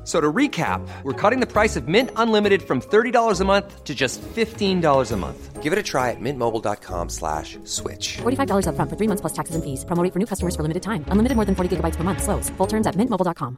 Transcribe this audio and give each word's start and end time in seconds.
F- 0.00 0.06
So 0.06 0.20
to 0.20 0.32
recap, 0.32 0.80
we're 1.04 1.12
cutting 1.12 1.40
the 1.40 1.46
price 1.46 1.76
of 1.76 1.86
Mint 1.86 2.10
Unlimited 2.16 2.62
from 2.62 2.80
$30 2.80 3.40
a 3.40 3.44
month 3.44 3.84
to 3.84 3.94
just 3.94 4.20
$15 4.22 5.12
a 5.12 5.16
month. 5.16 5.62
Give 5.62 5.72
it 5.74 5.78
a 5.78 5.82
try 5.82 6.10
at 6.10 6.16
mintmobile.com 6.20 7.10
slash 7.10 7.58
switch. 7.64 8.16
$45 8.22 8.64
upfront 8.66 8.88
for 8.88 8.96
three 8.96 9.08
months 9.08 9.20
plus 9.20 9.34
taxes 9.34 9.54
and 9.54 9.62
fees. 9.62 9.84
Promo 9.84 10.02
for 10.10 10.18
new 10.18 10.26
customers 10.26 10.56
for 10.56 10.62
limited 10.62 10.82
time. 10.82 11.04
Unlimited 11.08 11.36
more 11.36 11.44
than 11.44 11.54
40 11.54 11.76
gigabytes 11.76 11.96
per 11.96 12.02
month. 12.04 12.22
Slows. 12.22 12.48
Full 12.56 12.66
terms 12.66 12.86
at 12.86 12.96
mintmobile.com. 12.96 13.56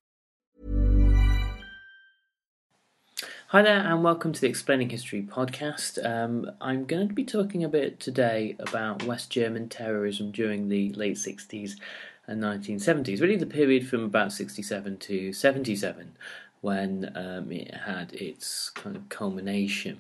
Hi 3.48 3.60
there, 3.60 3.80
and 3.80 4.02
welcome 4.02 4.32
to 4.32 4.40
the 4.40 4.49
Explaining 4.49 4.88
History 4.88 5.23
podcast. 5.23 6.02
Um, 6.04 6.51
I'm 6.60 6.87
going 6.87 7.09
to 7.09 7.15
be 7.15 7.24
talking 7.24 7.62
a 7.65 7.68
bit 7.68 8.01
today 8.01 8.56
about 8.59 9.04
West 9.04 9.29
German 9.30 9.68
terrorism 9.68 10.30
during 10.32 10.71
the 10.71 10.90
late 10.95 11.16
60s 11.16 11.77
and 12.26 12.42
1970s, 12.42 13.20
really 13.20 13.37
the 13.37 13.46
period 13.46 13.87
from 13.87 14.04
about 14.04 14.32
67 14.32 14.98
to 14.98 15.32
77 15.32 16.12
when 16.60 17.12
um, 17.16 17.51
it 17.51 17.74
had 17.74 18.12
its 18.12 18.70
kind 18.70 18.95
of 18.95 19.09
culmination. 19.09 19.98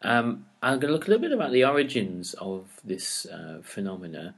Um, 0.00 0.46
I'm 0.62 0.80
going 0.80 0.88
to 0.88 0.92
look 0.92 1.06
a 1.06 1.10
little 1.10 1.22
bit 1.22 1.32
about 1.32 1.52
the 1.52 1.64
origins 1.64 2.34
of 2.34 2.80
this 2.82 3.26
uh, 3.26 3.60
phenomena 3.62 4.34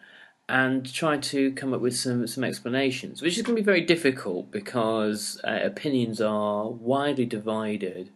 and 0.48 0.92
try 0.92 1.16
to 1.16 1.52
come 1.52 1.72
up 1.72 1.80
with 1.80 1.96
some, 1.96 2.26
some 2.26 2.44
explanations, 2.44 3.22
which 3.22 3.36
is 3.36 3.42
going 3.42 3.56
to 3.56 3.62
be 3.62 3.64
very 3.64 3.80
difficult 3.80 4.50
because 4.50 5.40
uh, 5.44 5.60
opinions 5.62 6.20
are 6.20 6.68
widely 6.68 7.24
divided 7.24 8.10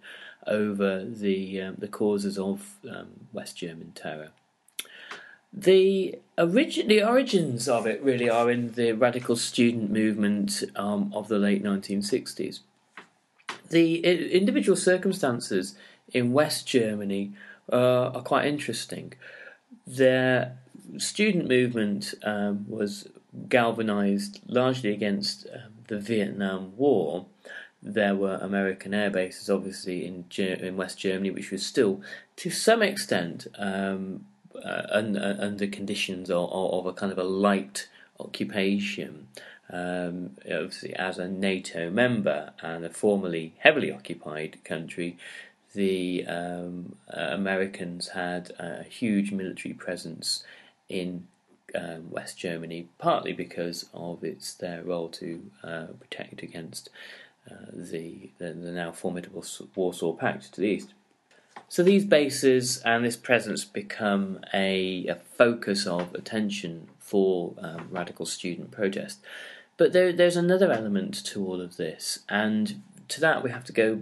over 0.47 1.05
the 1.05 1.61
um, 1.61 1.75
the 1.79 1.89
causes 1.89 2.39
of 2.39 2.79
um, 2.91 3.29
West 3.33 3.57
German 3.57 3.93
terror. 3.95 4.31
The 5.53 6.19
origin, 6.37 6.89
the 6.89 7.03
origins 7.03 7.69
of 7.69 7.87
it 7.87 8.03
really 8.03 8.29
are 8.29 8.51
in 8.51 8.73
the 8.73 8.93
radical 8.93 9.37
student 9.37 9.91
movement 9.91 10.63
um, 10.77 11.13
of 11.15 11.29
the 11.29 11.39
late 11.39 11.63
1960s. 11.63 12.61
The 13.71 13.99
individual 14.33 14.77
circumstances 14.77 15.75
in 16.13 16.33
West 16.33 16.67
Germany 16.67 17.33
uh, 17.73 18.11
are 18.15 18.23
quite 18.23 18.47
interesting. 18.47 19.15
Their 19.87 20.59
student 20.97 21.49
movement 21.49 22.15
um, 22.23 22.67
was 22.69 23.09
galvanized 23.49 24.41
largely 24.47 24.93
against 24.93 25.47
um, 25.53 25.73
the 25.89 25.99
Vietnam 25.99 26.77
War. 26.77 27.27
There 27.83 28.15
were 28.15 28.37
American 28.37 28.95
air 28.95 29.11
bases, 29.11 29.49
obviously, 29.51 30.07
in 30.07 30.25
in 30.37 30.77
West 30.77 30.99
Germany, 30.99 31.31
which 31.31 31.51
was 31.51 31.65
still, 31.65 32.01
to 32.37 32.51
some 32.51 32.83
extent, 32.83 33.47
um, 33.57 34.27
uh, 34.65 34.87
un- 34.91 35.17
uh, 35.17 35.37
under 35.41 35.67
conditions 35.67 36.31
of, 36.31 36.51
of 36.53 36.87
a 36.87 36.93
kind 36.93 37.13
of 37.13 37.19
a 37.19 37.25
light 37.25 37.89
occupation. 38.21 39.29
Um, 39.71 40.37
obviously, 40.45 40.95
as 40.95 41.19
a 41.19 41.29
NATO 41.29 41.91
member 41.91 42.53
and 42.63 42.85
a 42.85 42.91
formerly 42.91 43.53
heavily 43.59 43.93
occupied 43.93 44.59
country, 44.65 45.19
the 45.75 46.25
um, 46.27 46.97
uh, 47.15 47.29
Americans 47.31 48.09
had 48.09 48.53
a 48.59 48.83
huge 48.85 49.31
military 49.33 49.75
presence 49.75 50.43
in 50.89 51.27
um, 51.75 52.11
West 52.11 52.39
Germany, 52.39 52.89
partly 52.99 53.33
because 53.33 53.87
of 53.93 54.25
its 54.25 54.55
their 54.55 54.83
role 54.83 55.09
to 55.11 55.51
uh, 55.63 55.87
protect 56.01 56.43
against 56.43 56.89
uh, 57.51 57.67
the, 57.73 58.31
the 58.39 58.53
the 58.53 58.73
now 58.73 58.91
formidable 58.93 59.45
Warsaw 59.75 60.13
Pact 60.15 60.53
to 60.55 60.61
the 60.61 60.69
east. 60.69 60.95
So 61.69 61.83
these 61.83 62.05
bases 62.05 62.79
and 62.79 63.05
this 63.05 63.17
presence 63.17 63.65
become 63.65 64.41
a, 64.55 65.07
a 65.07 65.17
focus 65.17 65.87
of 65.87 66.15
attention 66.15 66.89
for 66.99 67.55
um, 67.59 67.89
radical 67.91 68.27
student 68.27 68.71
protest. 68.71 69.21
But 69.77 69.93
there, 69.93 70.13
there's 70.13 70.37
another 70.37 70.73
element 70.73 71.25
to 71.27 71.47
all 71.47 71.61
of 71.61 71.77
this, 71.77 72.21
and 72.29 72.83
to 73.09 73.21
that 73.21 73.43
we 73.43 73.51
have 73.51 73.65
to 73.65 73.73
go 73.73 74.01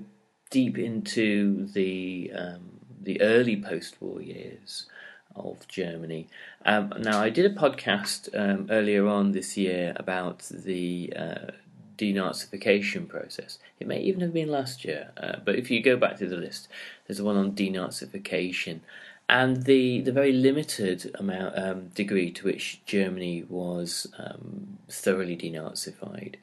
deep 0.50 0.78
into 0.78 1.66
the 1.66 2.32
um, 2.34 2.80
the 3.02 3.20
early 3.20 3.60
post-war 3.60 4.22
years 4.22 4.86
of 5.34 5.68
Germany. 5.68 6.28
Um, 6.64 6.92
now, 6.98 7.20
I 7.20 7.30
did 7.30 7.44
a 7.44 7.54
podcast 7.54 8.28
um, 8.34 8.68
earlier 8.70 9.06
on 9.06 9.32
this 9.32 9.56
year 9.56 9.92
about 9.96 10.38
the 10.50 11.12
uh, 11.14 11.50
denazification 11.96 13.08
process. 13.08 13.58
It 13.80 13.86
may 13.86 14.00
even 14.00 14.20
have 14.20 14.32
been 14.32 14.50
last 14.50 14.84
year, 14.84 15.10
uh, 15.16 15.36
but 15.44 15.56
if 15.56 15.70
you 15.70 15.82
go 15.82 15.96
back 15.96 16.16
to 16.18 16.26
the 16.26 16.36
list, 16.36 16.68
there's 17.06 17.22
one 17.22 17.36
on 17.36 17.52
denazification 17.52 18.80
and 19.28 19.64
the 19.64 20.00
the 20.00 20.12
very 20.12 20.32
limited 20.32 21.10
amount 21.18 21.58
um, 21.58 21.88
degree 21.88 22.30
to 22.30 22.44
which 22.44 22.80
Germany 22.86 23.44
was 23.48 24.06
um, 24.18 24.78
thoroughly 24.88 25.36
denazified. 25.36 26.36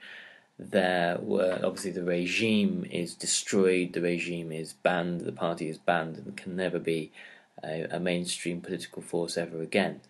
There 0.59 1.17
were 1.21 1.59
obviously 1.63 1.91
the 1.91 2.03
regime 2.03 2.85
is 2.91 3.15
destroyed, 3.15 3.93
the 3.93 4.01
regime 4.01 4.51
is 4.51 4.73
banned, 4.73 5.21
the 5.21 5.31
party 5.31 5.69
is 5.69 5.77
banned, 5.77 6.17
and 6.17 6.37
can 6.37 6.55
never 6.55 6.79
be 6.79 7.11
a, 7.63 7.87
a 7.89 7.99
mainstream 7.99 8.61
political 8.61 9.01
force 9.01 9.37
ever 9.37 9.61
again. 9.61 10.01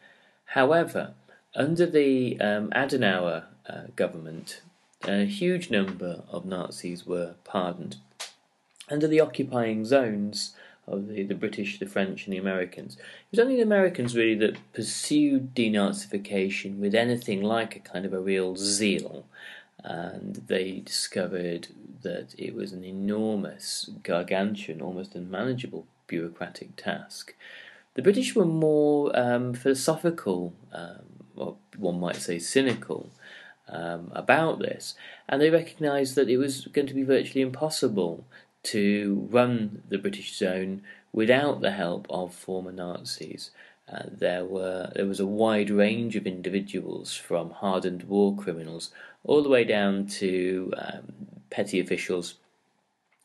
However, 0.45 1.13
under 1.55 1.85
the 1.85 2.39
um, 2.41 2.69
Adenauer 2.71 3.45
uh, 3.69 3.81
government, 3.95 4.61
a 5.05 5.25
huge 5.25 5.69
number 5.69 6.23
of 6.29 6.45
Nazis 6.45 7.05
were 7.05 7.35
pardoned. 7.43 7.97
Under 8.89 9.07
the 9.07 9.19
occupying 9.19 9.85
zones 9.85 10.55
of 10.87 11.07
the, 11.07 11.23
the 11.23 11.35
British, 11.35 11.79
the 11.79 11.85
French, 11.85 12.25
and 12.25 12.33
the 12.33 12.37
Americans, 12.39 12.95
it 12.95 13.03
was 13.31 13.39
only 13.39 13.55
the 13.55 13.61
Americans 13.61 14.15
really 14.15 14.35
that 14.35 14.73
pursued 14.73 15.55
denazification 15.55 16.77
with 16.77 16.93
anything 16.95 17.41
like 17.41 17.75
a 17.75 17.79
kind 17.79 18.05
of 18.05 18.13
a 18.13 18.19
real 18.19 18.55
zeal. 18.55 19.25
And 19.83 20.35
they 20.47 20.81
discovered 20.85 21.67
that 22.03 22.35
it 22.37 22.55
was 22.55 22.71
an 22.71 22.83
enormous, 22.83 23.89
gargantuan, 24.03 24.81
almost 24.81 25.15
unmanageable 25.15 25.85
bureaucratic 26.07 26.75
task. 26.75 27.33
The 27.95 28.01
British 28.01 28.35
were 28.35 28.45
more 28.45 29.17
um, 29.17 29.53
philosophical, 29.53 30.53
um, 30.71 31.03
or 31.35 31.55
one 31.77 31.99
might 31.99 32.15
say 32.17 32.39
cynical, 32.39 33.11
um, 33.67 34.11
about 34.13 34.59
this, 34.59 34.95
and 35.27 35.41
they 35.41 35.49
recognised 35.49 36.15
that 36.15 36.29
it 36.29 36.37
was 36.37 36.67
going 36.67 36.87
to 36.87 36.93
be 36.93 37.03
virtually 37.03 37.41
impossible 37.41 38.25
to 38.63 39.27
run 39.31 39.83
the 39.89 39.97
British 39.97 40.35
zone 40.37 40.81
without 41.11 41.61
the 41.61 41.71
help 41.71 42.07
of 42.09 42.33
former 42.33 42.71
Nazis. 42.71 43.51
Uh, 43.91 44.03
there 44.09 44.45
were 44.45 44.91
there 44.95 45.05
was 45.05 45.19
a 45.19 45.27
wide 45.27 45.69
range 45.69 46.15
of 46.15 46.25
individuals, 46.25 47.15
from 47.15 47.51
hardened 47.51 48.03
war 48.03 48.35
criminals 48.35 48.91
all 49.23 49.43
the 49.43 49.49
way 49.49 49.63
down 49.63 50.05
to 50.05 50.73
um, 50.77 51.13
petty 51.49 51.79
officials 51.79 52.35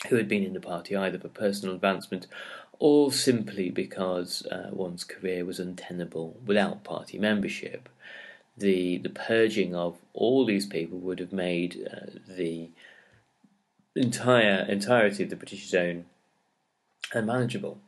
who 0.08 0.16
had 0.16 0.28
been 0.28 0.44
in 0.44 0.52
the 0.52 0.60
party 0.60 0.94
either 0.96 1.18
for 1.18 1.28
personal 1.28 1.74
advancement 1.74 2.26
or 2.78 3.10
simply 3.10 3.70
because 3.70 4.46
uh, 4.46 4.68
one's 4.70 5.02
career 5.02 5.44
was 5.44 5.58
untenable 5.58 6.38
without 6.46 6.84
party 6.84 7.18
membership. 7.18 7.88
The 8.58 8.98
the 8.98 9.10
purging 9.10 9.74
of 9.74 9.96
all 10.14 10.44
these 10.44 10.66
people 10.66 10.98
would 10.98 11.20
have 11.20 11.32
made 11.32 11.88
uh, 11.90 12.18
the 12.28 12.70
entire 13.94 14.66
entirety 14.68 15.22
of 15.24 15.30
the 15.30 15.36
British 15.36 15.68
zone 15.68 16.06
unmanageable. 17.12 17.78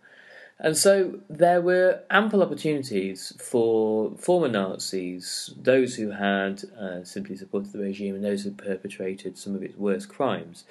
And 0.63 0.77
so 0.77 1.21
there 1.31 1.63
were 1.63 2.03
ample 2.11 2.43
opportunities 2.43 3.33
for 3.41 4.15
former 4.19 4.49
Nazis, 4.49 5.55
those 5.57 5.95
who 5.95 6.11
had 6.11 6.65
uh, 6.79 7.03
simply 7.03 7.37
supported 7.37 7.73
the 7.73 7.79
regime 7.79 8.15
and 8.15 8.23
those 8.23 8.45
who 8.45 8.51
perpetrated 8.51 9.39
some 9.39 9.55
of 9.55 9.63
its 9.63 9.79
worst 9.79 10.11
crimes, 10.11 10.65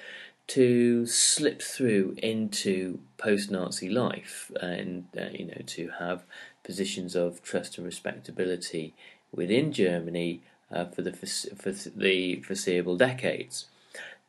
to 0.49 1.05
slip 1.05 1.61
through 1.61 2.15
into 2.17 2.99
post-Nazi 3.17 3.87
life 3.89 4.51
and 4.59 5.05
uh, 5.15 5.25
you 5.31 5.45
know 5.45 5.61
to 5.65 5.91
have 5.99 6.23
positions 6.63 7.15
of 7.15 7.41
trust 7.43 7.77
and 7.77 7.85
respectability 7.85 8.95
within 9.31 9.71
Germany 9.71 10.41
uh, 10.71 10.85
for 10.85 11.01
the 11.01 11.13
for 11.13 11.71
the 11.71 12.41
foreseeable 12.41 12.97
decades. 12.97 13.65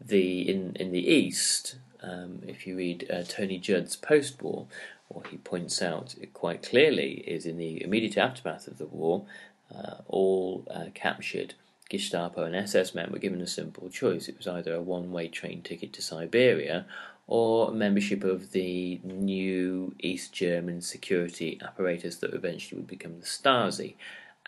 the 0.00 0.48
in 0.48 0.74
in 0.76 0.92
the 0.92 1.06
East, 1.06 1.76
um, 2.02 2.42
if 2.46 2.66
you 2.66 2.76
read 2.76 3.10
uh, 3.10 3.22
Tony 3.22 3.58
Judt's 3.58 3.96
post-war, 3.96 4.66
what 5.08 5.26
he 5.28 5.36
points 5.36 5.82
out 5.82 6.14
quite 6.32 6.62
clearly 6.62 7.24
is 7.26 7.44
in 7.44 7.58
the 7.58 7.82
immediate 7.82 8.16
aftermath 8.16 8.66
of 8.66 8.78
the 8.78 8.86
war, 8.86 9.26
uh, 9.74 9.96
all 10.08 10.64
uh, 10.70 10.86
captured 10.94 11.54
Gestapo 11.90 12.44
and 12.44 12.54
SS 12.54 12.94
men 12.94 13.10
were 13.10 13.18
given 13.18 13.40
a 13.40 13.46
simple 13.46 13.90
choice. 13.90 14.28
It 14.28 14.38
was 14.38 14.46
either 14.46 14.72
a 14.74 14.80
one-way 14.80 15.28
train 15.28 15.60
ticket 15.60 15.92
to 15.94 16.02
Siberia 16.02 16.86
or 17.26 17.72
membership 17.72 18.24
of 18.24 18.52
the 18.52 19.00
new 19.04 19.94
East 19.98 20.32
German 20.32 20.80
security 20.80 21.60
apparatus 21.62 22.16
that 22.16 22.32
eventually 22.32 22.80
would 22.80 22.88
become 22.88 23.18
the 23.20 23.26
Stasi. 23.26 23.94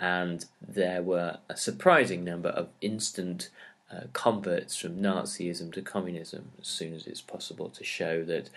And 0.03 0.45
there 0.61 1.01
were 1.01 1.39
a 1.49 1.57
surprising 1.57 2.25
number 2.25 2.49
of 2.49 2.71
instant 2.81 3.51
uh, 3.89 4.09
converts 4.13 4.77
from 4.77 5.01
Nazism 5.01 5.73
to 5.75 5.81
communism 5.81 6.51
as 6.61 6.67
soon 6.67 6.93
as 6.93 7.07
it's 7.07 7.21
possible 7.21 7.69
to 7.69 7.85
show 7.85 8.25
that 8.25 8.51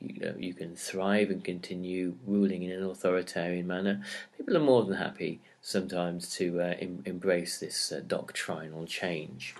you, 0.00 0.20
know, 0.20 0.34
you 0.38 0.54
can 0.54 0.76
thrive 0.76 1.28
and 1.30 1.42
continue 1.42 2.14
ruling 2.24 2.62
in 2.62 2.70
an 2.70 2.84
authoritarian 2.84 3.66
manner. 3.66 4.00
People 4.36 4.56
are 4.56 4.60
more 4.60 4.84
than 4.84 4.94
happy 4.94 5.40
sometimes 5.60 6.32
to 6.36 6.60
uh, 6.60 6.74
em- 6.78 7.02
embrace 7.04 7.58
this 7.58 7.90
uh, 7.90 8.00
doctrinal 8.06 8.86
change. 8.86 9.56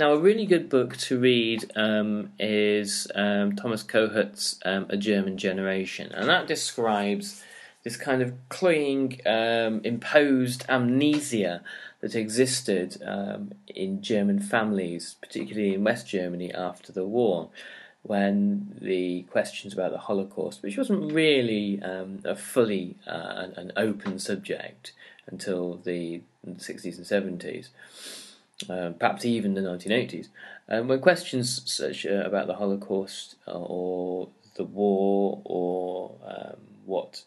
Now, 0.00 0.14
a 0.14 0.18
really 0.18 0.46
good 0.46 0.68
book 0.68 0.96
to 0.96 1.20
read 1.20 1.70
um, 1.76 2.32
is 2.40 3.06
um, 3.14 3.54
Thomas 3.54 3.84
Kohut's 3.84 4.58
um, 4.64 4.86
A 4.88 4.96
German 4.96 5.36
Generation, 5.36 6.10
and 6.12 6.28
that 6.28 6.48
describes 6.48 7.44
this 7.82 7.96
kind 7.96 8.22
of 8.22 8.32
cloying, 8.48 9.20
um, 9.26 9.80
imposed 9.84 10.64
amnesia 10.68 11.62
that 12.00 12.14
existed 12.14 13.02
um, 13.04 13.52
in 13.66 14.02
German 14.02 14.38
families, 14.38 15.16
particularly 15.20 15.74
in 15.74 15.84
West 15.84 16.06
Germany 16.06 16.52
after 16.52 16.92
the 16.92 17.04
war, 17.04 17.50
when 18.02 18.76
the 18.80 19.22
questions 19.22 19.72
about 19.72 19.92
the 19.92 19.98
Holocaust, 19.98 20.62
which 20.62 20.76
wasn't 20.76 21.12
really 21.12 21.80
um, 21.82 22.20
a 22.24 22.34
fully 22.34 22.96
uh, 23.06 23.46
an 23.56 23.72
open 23.76 24.18
subject 24.18 24.92
until 25.26 25.76
the 25.76 26.20
60s 26.46 26.96
and 26.96 27.40
70s, 27.40 27.68
uh, 28.68 28.90
perhaps 28.98 29.24
even 29.24 29.54
the 29.54 29.60
1980s, 29.60 30.28
um, 30.68 30.88
when 30.88 31.00
questions 31.00 31.62
such 31.72 32.04
uh, 32.06 32.22
about 32.24 32.48
the 32.48 32.54
Holocaust 32.54 33.36
uh, 33.46 33.52
or 33.52 34.28
the 34.56 34.64
war 34.64 35.40
or 35.44 36.16
um, 36.26 36.56
what 36.84 37.24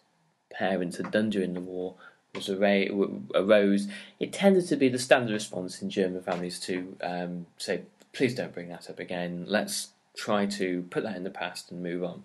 parents 0.57 0.97
had 0.97 1.11
done 1.11 1.29
during 1.29 1.53
the 1.53 1.61
war 1.61 1.95
was 2.35 2.49
arose, 2.49 3.87
it 4.19 4.33
tended 4.33 4.67
to 4.67 4.75
be 4.75 4.89
the 4.89 4.99
standard 4.99 5.31
response 5.33 5.81
in 5.81 5.89
German 5.89 6.21
families 6.21 6.59
to 6.59 6.97
um, 7.01 7.45
say, 7.57 7.81
please 8.13 8.35
don't 8.35 8.53
bring 8.53 8.69
that 8.69 8.89
up 8.89 8.99
again, 8.99 9.45
let's 9.47 9.89
try 10.15 10.45
to 10.45 10.85
put 10.89 11.03
that 11.03 11.15
in 11.15 11.23
the 11.23 11.29
past 11.29 11.71
and 11.71 11.81
move 11.81 12.03
on. 12.03 12.23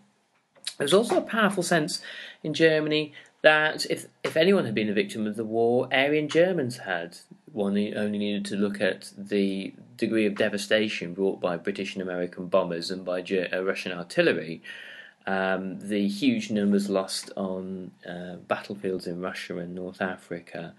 There 0.79 0.85
was 0.85 0.95
also 0.95 1.19
a 1.19 1.23
powerful 1.23 1.63
sense 1.63 2.01
in 2.43 2.55
Germany 2.55 3.13
that 3.43 3.87
if 3.87 4.07
if 4.23 4.37
anyone 4.37 4.65
had 4.65 4.75
been 4.75 4.89
a 4.89 4.95
victim 4.95 5.27
of 5.27 5.37
the 5.37 5.45
war, 5.45 5.89
Aryan 5.93 6.29
Germans 6.29 6.79
had. 6.79 7.19
One 7.53 7.77
only 7.97 8.19
needed 8.19 8.45
to 8.47 8.57
look 8.57 8.81
at 8.81 9.11
the 9.19 9.75
degree 9.97 10.25
of 10.25 10.37
devastation 10.37 11.15
brought 11.15 11.41
by 11.41 11.57
British 11.57 11.95
and 11.95 12.03
American 12.03 12.47
bombers 12.47 12.93
and 12.93 13.05
by 13.05 13.21
uh, 13.23 13.63
Russian 13.63 13.93
artillery. 13.93 14.63
Um, 15.31 15.79
the 15.79 16.09
huge 16.09 16.51
numbers 16.51 16.91
lost 16.91 17.31
on 17.37 17.93
uh, 18.05 18.35
battlefields 18.49 19.07
in 19.07 19.21
Russia 19.21 19.59
and 19.59 19.77
North 19.77 20.03
Africa, 20.03 20.75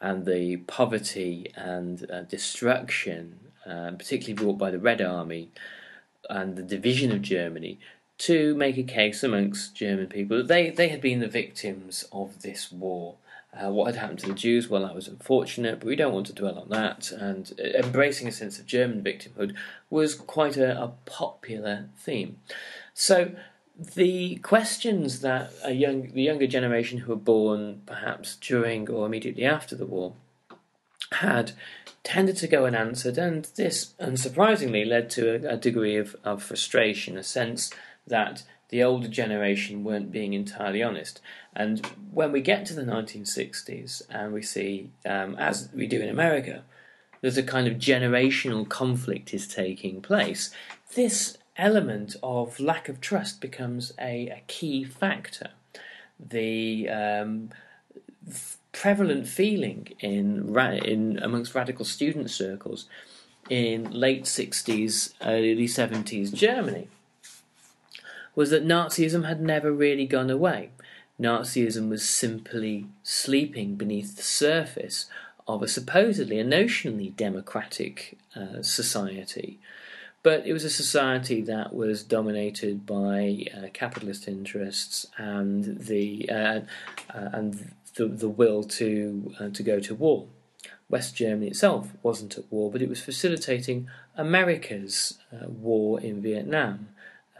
and 0.00 0.24
the 0.24 0.58
poverty 0.58 1.50
and 1.56 2.08
uh, 2.08 2.22
destruction, 2.22 3.40
um, 3.66 3.96
particularly 3.96 4.34
brought 4.34 4.56
by 4.56 4.70
the 4.70 4.78
Red 4.78 5.02
Army 5.02 5.50
and 6.30 6.54
the 6.54 6.62
division 6.62 7.10
of 7.10 7.22
Germany, 7.22 7.80
to 8.18 8.54
make 8.54 8.78
a 8.78 8.84
case 8.84 9.24
amongst 9.24 9.74
German 9.74 10.06
people 10.06 10.36
that 10.36 10.46
they, 10.46 10.70
they 10.70 10.90
had 10.90 11.00
been 11.00 11.18
the 11.18 11.26
victims 11.26 12.04
of 12.12 12.42
this 12.42 12.70
war. 12.70 13.16
Uh, 13.52 13.72
what 13.72 13.86
had 13.86 13.96
happened 13.96 14.20
to 14.20 14.28
the 14.28 14.32
Jews? 14.46 14.68
Well, 14.68 14.82
that 14.82 14.94
was 14.94 15.08
unfortunate, 15.08 15.80
but 15.80 15.88
we 15.88 15.96
don't 15.96 16.14
want 16.14 16.26
to 16.26 16.32
dwell 16.32 16.60
on 16.60 16.68
that. 16.68 17.10
And 17.10 17.52
uh, 17.58 17.84
embracing 17.84 18.28
a 18.28 18.32
sense 18.32 18.60
of 18.60 18.66
German 18.66 19.02
victimhood 19.02 19.56
was 19.90 20.14
quite 20.14 20.56
a, 20.56 20.80
a 20.80 20.92
popular 21.04 21.88
theme. 21.96 22.36
So, 22.94 23.32
the 23.78 24.36
questions 24.36 25.20
that 25.20 25.52
a 25.64 25.72
young, 25.72 26.12
the 26.12 26.22
younger 26.22 26.46
generation 26.46 26.98
who 26.98 27.12
were 27.12 27.16
born 27.16 27.82
perhaps 27.86 28.36
during 28.36 28.90
or 28.90 29.06
immediately 29.06 29.44
after 29.44 29.76
the 29.76 29.86
war 29.86 30.14
had 31.12 31.52
tended 32.02 32.36
to 32.36 32.48
go 32.48 32.66
unanswered, 32.66 33.18
and 33.18 33.44
this, 33.56 33.94
unsurprisingly, 34.00 34.86
led 34.86 35.10
to 35.10 35.46
a, 35.46 35.54
a 35.54 35.56
degree 35.56 35.96
of, 35.96 36.16
of 36.24 36.42
frustration, 36.42 37.16
a 37.16 37.22
sense 37.22 37.70
that 38.06 38.42
the 38.70 38.82
older 38.82 39.08
generation 39.08 39.84
weren't 39.84 40.12
being 40.12 40.32
entirely 40.32 40.82
honest. 40.82 41.20
And 41.54 41.84
when 42.12 42.32
we 42.32 42.40
get 42.40 42.66
to 42.66 42.74
the 42.74 42.82
1960s 42.82 44.02
and 44.10 44.32
we 44.32 44.42
see, 44.42 44.90
um, 45.06 45.36
as 45.36 45.70
we 45.74 45.86
do 45.86 46.00
in 46.00 46.08
America, 46.08 46.64
there's 47.20 47.38
a 47.38 47.42
kind 47.42 47.66
of 47.66 47.74
generational 47.74 48.68
conflict 48.68 49.32
is 49.32 49.48
taking 49.48 50.00
place, 50.00 50.50
this 50.94 51.38
element 51.58 52.16
of 52.22 52.60
lack 52.60 52.88
of 52.88 53.00
trust 53.00 53.40
becomes 53.40 53.92
a, 54.00 54.28
a 54.28 54.42
key 54.46 54.84
factor. 54.84 55.50
The 56.18 56.88
um, 56.88 57.50
prevalent 58.72 59.26
feeling 59.26 59.88
in, 60.00 60.56
in 60.56 61.18
amongst 61.20 61.54
radical 61.54 61.84
student 61.84 62.30
circles 62.30 62.86
in 63.50 63.90
late 63.90 64.24
60s, 64.24 65.12
early 65.22 65.66
70s 65.66 66.32
Germany 66.32 66.88
was 68.34 68.50
that 68.50 68.64
Nazism 68.64 69.26
had 69.26 69.40
never 69.40 69.72
really 69.72 70.06
gone 70.06 70.30
away. 70.30 70.70
Nazism 71.20 71.88
was 71.88 72.08
simply 72.08 72.86
sleeping 73.02 73.74
beneath 73.74 74.16
the 74.16 74.22
surface 74.22 75.06
of 75.48 75.62
a 75.62 75.66
supposedly 75.66 76.38
a 76.38 76.44
notionally 76.44 77.14
democratic 77.16 78.16
uh, 78.36 78.62
society. 78.62 79.58
But 80.22 80.46
it 80.46 80.52
was 80.52 80.64
a 80.64 80.70
society 80.70 81.40
that 81.42 81.74
was 81.74 82.02
dominated 82.02 82.84
by 82.84 83.46
uh, 83.56 83.68
capitalist 83.72 84.26
interests 84.26 85.06
and 85.16 85.78
the 85.78 86.28
uh, 86.30 86.60
uh 87.14 87.30
and 87.32 87.72
the, 87.94 88.08
the 88.08 88.28
will 88.28 88.64
to 88.64 89.34
uh, 89.38 89.48
to 89.50 89.62
go 89.62 89.80
to 89.80 89.94
war. 89.94 90.26
West 90.88 91.14
Germany 91.16 91.48
itself 91.48 91.92
wasn't 92.02 92.38
at 92.38 92.50
war, 92.50 92.70
but 92.70 92.80
it 92.80 92.88
was 92.88 93.00
facilitating 93.00 93.88
America's 94.16 95.18
uh, 95.32 95.48
war 95.48 96.00
in 96.00 96.22
Vietnam. 96.22 96.88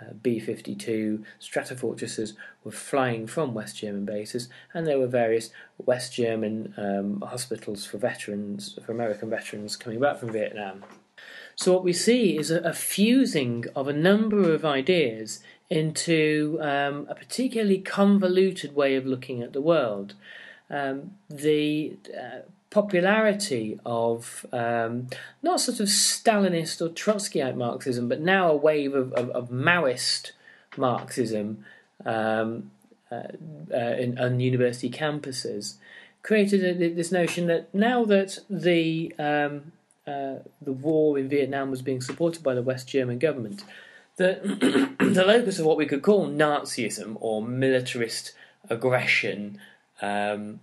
Uh, 0.01 0.13
B 0.23 0.39
52 0.39 1.25
Stratofortresses 1.41 2.35
were 2.63 2.71
flying 2.71 3.27
from 3.27 3.55
West 3.55 3.79
German 3.79 4.05
bases, 4.05 4.49
and 4.73 4.87
there 4.87 4.99
were 4.99 5.09
various 5.09 5.51
West 5.79 6.13
German 6.13 6.73
um, 6.77 7.21
hospitals 7.27 7.85
for 7.85 7.99
veterans, 7.99 8.79
for 8.85 8.93
American 8.93 9.29
veterans 9.29 9.75
coming 9.77 9.99
back 9.99 10.19
from 10.19 10.31
Vietnam. 10.31 10.85
So, 11.59 11.73
what 11.73 11.83
we 11.83 11.93
see 11.93 12.39
is 12.39 12.53
a, 12.53 12.61
a 12.61 12.73
fusing 12.73 13.65
of 13.75 13.89
a 13.89 13.93
number 13.93 14.55
of 14.55 14.65
ideas 14.65 15.41
into 15.69 16.57
um, 16.61 17.09
a 17.11 17.17
particularly 17.17 17.79
convoluted 17.79 18.77
way 18.77 18.95
of 18.95 19.05
looking 19.05 19.43
at 19.43 19.53
the 19.53 19.61
world. 19.61 20.15
Um, 20.71 21.15
the 21.29 21.97
uh, 22.17 22.43
popularity 22.71 23.81
of 23.85 24.47
um, 24.53 25.09
not 25.43 25.59
sort 25.59 25.81
of 25.81 25.89
Stalinist 25.89 26.81
or 26.81 26.91
Trotskyite 26.91 27.57
Marxism, 27.57 28.09
but 28.09 28.21
now 28.21 28.53
a 28.53 28.57
wave 28.57 28.95
of, 28.95 29.13
of, 29.15 29.29
of 29.31 29.49
Maoist 29.51 30.31
Marxism 30.77 31.65
um, 32.07 32.71
uh, 33.11 33.23
uh, 33.75 33.97
in, 33.99 34.17
on 34.17 34.39
university 34.39 34.91
campuses, 34.91 35.75
created 36.23 36.63
a, 36.63 36.95
this 36.95 37.11
notion 37.11 37.49
that 37.49 37.75
now 37.75 38.05
that 38.05 38.39
the 38.49 39.13
um, 39.19 39.73
uh, 40.09 40.43
the 40.63 40.73
war 40.73 41.19
in 41.19 41.29
Vietnam 41.29 41.71
was 41.71 41.83
being 41.83 42.01
supported 42.01 42.43
by 42.43 42.55
the 42.55 42.63
West 42.63 42.89
German 42.89 43.19
government, 43.19 43.63
that 44.17 44.43
the 44.99 45.25
locus 45.25 45.59
of 45.59 45.67
what 45.67 45.77
we 45.77 45.87
could 45.87 46.03
call 46.03 46.27
Nazism 46.27 47.17
or 47.21 47.43
militarist 47.43 48.33
aggression 48.71 49.59
um, 50.01 50.61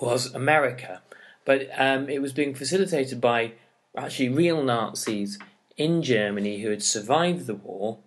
was 0.00 0.34
America, 0.34 1.02
but 1.44 1.68
um, 1.76 2.08
it 2.08 2.22
was 2.22 2.32
being 2.32 2.54
facilitated 2.54 3.20
by 3.20 3.52
actually 3.96 4.28
real 4.28 4.62
Nazis 4.62 5.38
in 5.76 6.02
Germany 6.02 6.62
who 6.62 6.70
had 6.70 6.82
survived 6.82 7.46
the 7.46 7.54
war, 7.54 7.98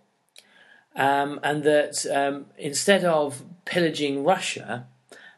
um, 0.96 1.40
and 1.44 1.64
that 1.64 2.06
um, 2.08 2.48
instead 2.58 3.04
of 3.04 3.44
pillaging 3.66 4.24
Russia 4.24 4.88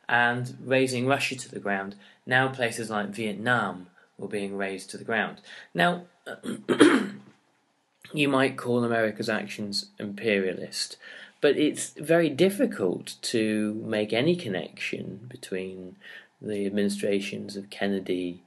and 0.08 0.58
razing 0.64 1.08
Russia 1.08 1.36
to 1.36 1.52
the 1.52 1.60
ground, 1.60 1.96
now 2.26 2.48
places 2.48 2.90
like 2.90 3.10
Vietnam 3.10 3.88
were 4.18 4.28
being 4.28 4.58
razed 4.58 4.90
to 4.92 4.98
the 4.98 5.04
ground. 5.04 5.42
Now, 5.74 6.06
you 8.14 8.28
might 8.30 8.58
call 8.58 8.84
America's 8.84 9.30
actions 9.30 9.88
imperialist, 10.00 10.98
but 11.42 11.58
it's 11.58 11.90
very 11.92 12.30
difficult 12.30 13.16
to 13.22 13.74
make 13.86 14.12
any 14.14 14.36
connection 14.36 15.28
between 15.30 15.96
the 16.42 16.66
administrations 16.66 17.56
of 17.56 17.70
Kennedy, 17.70 18.44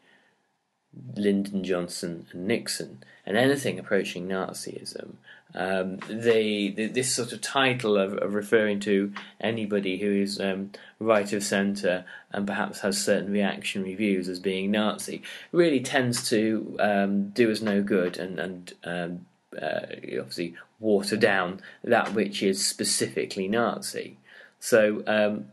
Lyndon 1.17 1.63
Johnson 1.65 2.27
and 2.33 2.47
Nixon, 2.47 3.03
and 3.25 3.37
anything 3.37 3.79
approaching 3.79 4.27
Nazism, 4.27 5.15
um, 5.55 5.99
they, 6.09 6.69
this 6.71 7.13
sort 7.13 7.33
of 7.33 7.41
title 7.41 7.97
of, 7.97 8.15
of, 8.15 8.35
referring 8.35 8.79
to 8.81 9.13
anybody 9.41 9.99
who 9.99 10.13
is 10.13 10.41
um, 10.41 10.71
right 11.01 11.33
of 11.33 11.43
centre 11.43 12.05
and 12.31 12.47
perhaps 12.47 12.81
has 12.81 13.03
certain 13.03 13.33
reactionary 13.33 13.95
views 13.95 14.29
as 14.29 14.39
being 14.39 14.71
Nazi 14.71 15.23
really 15.51 15.81
tends 15.81 16.29
to 16.31 16.77
um, 16.79 17.31
do 17.31 17.51
us 17.51 17.61
no 17.61 17.83
good 17.83 18.17
and, 18.17 18.39
and 18.39 18.73
um, 18.85 19.27
uh, 19.61 19.81
obviously 20.21 20.55
water 20.79 21.17
down 21.17 21.61
that 21.83 22.15
which 22.15 22.43
is 22.43 22.65
specifically 22.65 23.49
Nazi. 23.49 24.19
So 24.61 25.03
um, 25.07 25.47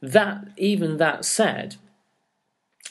that 0.00 0.48
even 0.56 0.96
that 0.96 1.24
said, 1.24 1.76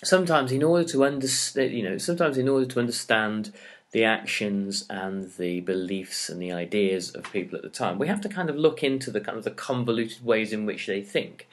sometimes 0.03 0.51
in 0.51 0.63
order 0.63 0.83
to 0.89 1.03
understand, 1.03 1.73
you 1.73 1.83
know, 1.83 1.97
sometimes 1.97 2.37
in 2.37 2.47
order 2.47 2.65
to 2.65 2.79
understand 2.79 3.53
the 3.91 4.03
actions 4.03 4.85
and 4.89 5.31
the 5.37 5.61
beliefs 5.61 6.29
and 6.29 6.41
the 6.41 6.51
ideas 6.51 7.15
of 7.15 7.31
people 7.31 7.57
at 7.57 7.63
the 7.63 7.69
time, 7.69 7.97
we 7.97 8.07
have 8.07 8.21
to 8.21 8.29
kind 8.29 8.49
of 8.49 8.55
look 8.55 8.83
into 8.83 9.11
the 9.11 9.21
kind 9.21 9.37
of 9.37 9.43
the 9.43 9.51
convoluted 9.51 10.23
ways 10.23 10.51
in 10.53 10.65
which 10.65 10.85
they 10.87 11.01
think. 11.01 11.47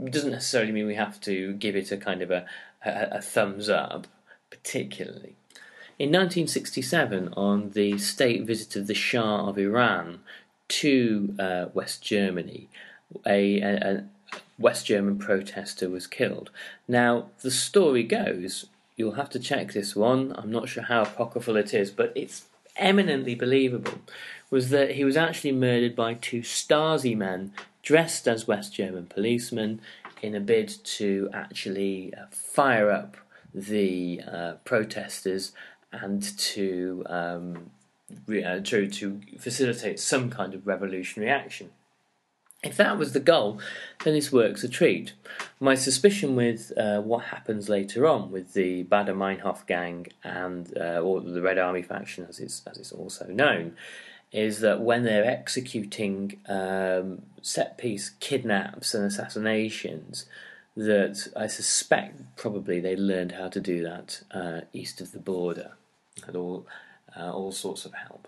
It 0.00 0.12
doesn't 0.12 0.30
necessarily 0.30 0.72
mean 0.72 0.86
we 0.86 0.94
have 0.94 1.20
to 1.22 1.54
give 1.54 1.74
it 1.74 1.90
a 1.90 1.96
kind 1.96 2.22
of 2.22 2.30
a, 2.30 2.46
a, 2.84 3.08
a 3.12 3.22
thumbs 3.22 3.68
up, 3.68 4.06
particularly. 4.50 5.34
In 5.98 6.10
1967, 6.10 7.34
on 7.36 7.70
the 7.70 7.98
state 7.98 8.44
visit 8.44 8.76
of 8.76 8.86
the 8.86 8.94
Shah 8.94 9.48
of 9.48 9.58
Iran 9.58 10.20
to 10.68 11.34
uh, 11.40 11.66
West 11.74 12.02
Germany, 12.02 12.68
a, 13.26 13.60
a, 13.60 14.04
West 14.58 14.86
German 14.86 15.18
protester 15.18 15.88
was 15.88 16.06
killed. 16.06 16.50
Now, 16.86 17.26
the 17.42 17.50
story 17.50 18.02
goes, 18.02 18.66
you'll 18.96 19.12
have 19.12 19.30
to 19.30 19.38
check 19.38 19.72
this 19.72 19.94
one, 19.94 20.34
I'm 20.36 20.50
not 20.50 20.68
sure 20.68 20.82
how 20.82 21.02
apocryphal 21.02 21.56
it 21.56 21.72
is, 21.72 21.90
but 21.90 22.12
it's 22.14 22.46
eminently 22.76 23.34
believable, 23.34 24.00
was 24.50 24.70
that 24.70 24.92
he 24.92 25.04
was 25.04 25.16
actually 25.16 25.52
murdered 25.52 25.94
by 25.94 26.14
two 26.14 26.40
Stasi 26.40 27.16
men 27.16 27.52
dressed 27.82 28.26
as 28.26 28.48
West 28.48 28.74
German 28.74 29.06
policemen 29.06 29.80
in 30.22 30.34
a 30.34 30.40
bid 30.40 30.68
to 30.84 31.30
actually 31.32 32.12
uh, 32.14 32.26
fire 32.30 32.90
up 32.90 33.16
the 33.54 34.20
uh, 34.30 34.52
protesters 34.64 35.52
and 35.92 36.22
to, 36.38 37.04
um, 37.06 37.70
uh, 38.28 38.60
to 38.60 38.88
to 38.88 39.20
facilitate 39.38 39.98
some 39.98 40.28
kind 40.28 40.54
of 40.54 40.66
revolutionary 40.66 41.30
action. 41.30 41.70
If 42.62 42.76
that 42.76 42.98
was 42.98 43.12
the 43.12 43.20
goal, 43.20 43.60
then 44.02 44.14
this 44.14 44.32
works 44.32 44.64
a 44.64 44.68
treat. 44.68 45.12
My 45.60 45.76
suspicion 45.76 46.34
with 46.34 46.72
uh, 46.76 47.00
what 47.00 47.26
happens 47.26 47.68
later 47.68 48.06
on 48.06 48.32
with 48.32 48.52
the 48.52 48.82
Baader 48.84 49.16
Meinhof 49.16 49.64
gang 49.66 50.08
and 50.24 50.76
uh, 50.76 51.00
or 51.00 51.20
the 51.20 51.42
Red 51.42 51.58
Army 51.58 51.82
faction, 51.82 52.26
as 52.28 52.40
it's 52.40 52.62
as 52.66 52.78
it's 52.78 52.90
also 52.90 53.26
known, 53.26 53.76
is 54.32 54.58
that 54.60 54.80
when 54.80 55.04
they're 55.04 55.24
executing 55.24 56.40
um, 56.48 57.22
set 57.42 57.78
piece 57.78 58.10
kidnaps 58.18 58.92
and 58.92 59.04
assassinations, 59.04 60.26
that 60.76 61.28
I 61.36 61.46
suspect 61.46 62.36
probably 62.36 62.80
they 62.80 62.96
learned 62.96 63.32
how 63.32 63.48
to 63.48 63.60
do 63.60 63.84
that 63.84 64.22
uh, 64.32 64.60
east 64.72 65.00
of 65.00 65.12
the 65.12 65.20
border, 65.20 65.72
had 66.26 66.34
all 66.34 66.66
uh, 67.16 67.32
all 67.32 67.52
sorts 67.52 67.84
of 67.84 67.94
help. 67.94 68.26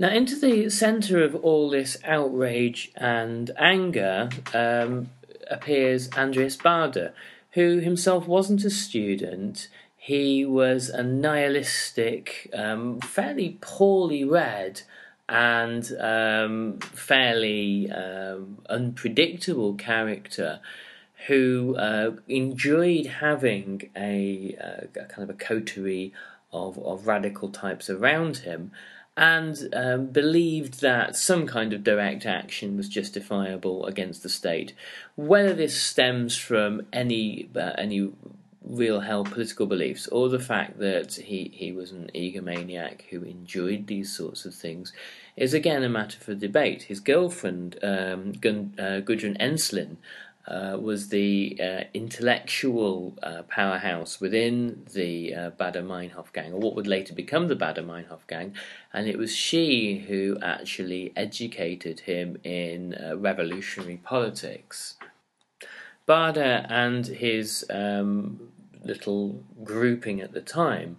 Now, 0.00 0.08
into 0.08 0.34
the 0.34 0.70
centre 0.70 1.22
of 1.22 1.34
all 1.34 1.68
this 1.68 1.98
outrage 2.06 2.90
and 2.96 3.50
anger 3.58 4.30
um, 4.54 5.10
appears 5.50 6.10
Andreas 6.16 6.56
Baader, 6.56 7.12
who 7.50 7.80
himself 7.80 8.26
wasn't 8.26 8.64
a 8.64 8.70
student. 8.70 9.68
He 9.98 10.46
was 10.46 10.88
a 10.88 11.02
nihilistic, 11.02 12.48
um, 12.54 13.00
fairly 13.00 13.58
poorly 13.60 14.24
read, 14.24 14.80
and 15.28 15.92
um, 16.00 16.78
fairly 16.78 17.90
um, 17.90 18.56
unpredictable 18.70 19.74
character 19.74 20.60
who 21.26 21.76
uh, 21.76 22.12
enjoyed 22.26 23.04
having 23.04 23.90
a, 23.94 24.56
uh, 24.58 24.86
a, 24.98 25.04
kind 25.04 25.28
of 25.28 25.28
a 25.28 25.38
coterie 25.38 26.14
of, 26.54 26.78
of 26.78 27.06
radical 27.06 27.50
types 27.50 27.90
around 27.90 28.38
him 28.38 28.72
and 29.20 29.68
um, 29.74 30.06
believed 30.06 30.80
that 30.80 31.14
some 31.14 31.46
kind 31.46 31.74
of 31.74 31.84
direct 31.84 32.24
action 32.24 32.78
was 32.78 32.88
justifiable 32.88 33.84
against 33.84 34.22
the 34.22 34.30
state. 34.30 34.72
Whether 35.14 35.52
this 35.52 35.80
stems 35.80 36.38
from 36.38 36.86
any 36.90 37.50
uh, 37.54 37.72
any 37.76 38.12
real 38.64 39.00
held 39.00 39.30
political 39.30 39.66
beliefs 39.66 40.06
or 40.08 40.28
the 40.28 40.38
fact 40.38 40.78
that 40.78 41.14
he, 41.14 41.50
he 41.52 41.72
was 41.72 41.92
an 41.92 42.10
egomaniac 42.14 43.02
who 43.10 43.22
enjoyed 43.22 43.86
these 43.86 44.14
sorts 44.14 44.44
of 44.44 44.54
things 44.54 44.92
is 45.36 45.54
again 45.54 45.82
a 45.82 45.88
matter 45.88 46.18
for 46.18 46.34
debate. 46.34 46.84
His 46.84 47.00
girlfriend, 47.00 47.78
um, 47.82 48.32
Gun, 48.32 48.74
uh, 48.78 49.00
Gudrun 49.00 49.36
Ensslin, 49.38 49.96
uh, 50.46 50.76
was 50.80 51.08
the 51.08 51.58
uh, 51.62 51.84
intellectual 51.94 53.14
uh, 53.22 53.42
powerhouse 53.42 54.20
within 54.20 54.84
the 54.92 55.34
uh, 55.34 55.50
Baader 55.52 55.84
Meinhof 55.84 56.32
gang, 56.32 56.52
or 56.52 56.60
what 56.60 56.74
would 56.74 56.86
later 56.86 57.14
become 57.14 57.48
the 57.48 57.56
Baader 57.56 57.84
Meinhof 57.84 58.26
gang, 58.26 58.54
and 58.92 59.06
it 59.06 59.18
was 59.18 59.34
she 59.34 59.98
who 60.08 60.38
actually 60.42 61.12
educated 61.14 62.00
him 62.00 62.38
in 62.42 62.94
uh, 62.94 63.16
revolutionary 63.16 63.98
politics. 63.98 64.96
Baader 66.08 66.66
and 66.68 67.06
his 67.06 67.64
um, 67.70 68.40
little 68.82 69.44
grouping 69.62 70.20
at 70.20 70.32
the 70.32 70.40
time 70.40 70.96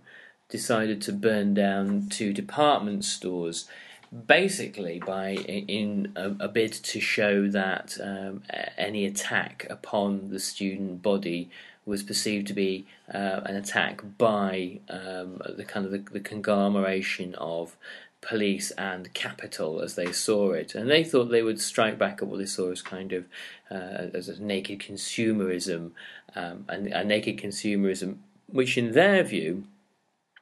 decided 0.48 1.02
to 1.02 1.14
burn 1.14 1.54
down 1.54 2.08
two 2.10 2.32
department 2.32 3.04
stores 3.04 3.68
basically 4.12 5.00
by 5.00 5.32
in 5.32 6.12
a, 6.16 6.32
a, 6.42 6.48
bid 6.50 6.74
to 6.74 7.00
show 7.00 7.48
that 7.48 7.98
um, 8.04 8.44
any 8.78 9.06
attack 9.06 9.66
upon 9.70 10.30
the 10.30 10.40
student 10.40 11.02
body 11.02 11.50
was 11.86 12.04
perceived 12.04 12.48
to 12.48 12.54
be 12.54 12.86
uh, 13.14 13.42
an 13.46 13.56
attack 13.56 14.02
by 14.18 14.80
um, 14.90 15.42
the 15.56 15.64
kind 15.64 15.86
of 15.86 15.92
the, 15.92 16.00
the, 16.12 16.20
conglomeration 16.20 17.34
of 17.36 17.78
police 18.20 18.72
and 18.72 19.14
capital 19.14 19.82
as 19.82 19.96
they 19.96 20.12
saw 20.12 20.52
it, 20.52 20.76
and 20.76 20.90
they 20.90 21.04
thought 21.04 21.26
they 21.26 21.42
would 21.42 21.60
strike 21.60 21.98
back 21.98 22.22
at 22.22 22.28
what 22.28 22.38
they 22.38 22.46
saw 22.46 22.70
as 22.70 22.82
kind 22.82 23.14
of 23.14 23.26
uh, 23.72 24.10
as 24.14 24.28
a 24.28 24.42
naked 24.42 24.80
consumerism, 24.80 25.92
um, 26.36 26.66
and 26.68 26.88
a 26.88 27.04
naked 27.04 27.38
consumerism, 27.38 28.18
which 28.48 28.78
in 28.78 28.92
their 28.92 29.24
view 29.24 29.64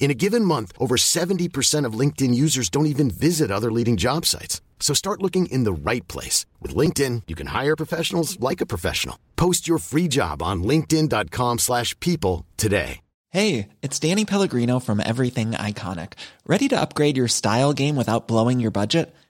In 0.00 0.10
a 0.10 0.14
given 0.14 0.46
month, 0.46 0.72
over 0.78 0.96
70% 0.96 1.84
of 1.84 1.92
LinkedIn 1.92 2.34
users 2.34 2.70
don't 2.70 2.92
even 2.94 3.10
visit 3.10 3.50
other 3.50 3.70
leading 3.70 3.98
job 3.98 4.26
sites. 4.26 4.60
So 4.80 4.94
start 4.94 5.22
looking 5.22 5.46
in 5.46 5.64
the 5.64 5.72
right 5.72 6.08
place. 6.08 6.46
With 6.60 6.74
LinkedIn, 6.74 7.22
you 7.28 7.36
can 7.36 7.48
hire 7.48 7.76
professionals 7.76 8.40
like 8.40 8.60
a 8.60 8.66
professional. 8.66 9.16
Post 9.36 9.68
your 9.68 9.78
free 9.78 10.08
job 10.08 10.42
on 10.42 10.64
linkedin.com 10.64 11.58
slash 11.58 11.94
people 12.00 12.46
today. 12.56 13.00
Hey, 13.28 13.68
it's 13.80 13.98
Danny 14.00 14.24
Pellegrino 14.24 14.80
from 14.80 14.98
Everything 14.98 15.52
Iconic. 15.52 16.14
Ready 16.46 16.66
to 16.68 16.80
upgrade 16.80 17.16
your 17.16 17.28
style 17.28 17.72
game 17.72 17.94
without 17.94 18.26
blowing 18.26 18.58
your 18.58 18.72
budget? 18.72 19.14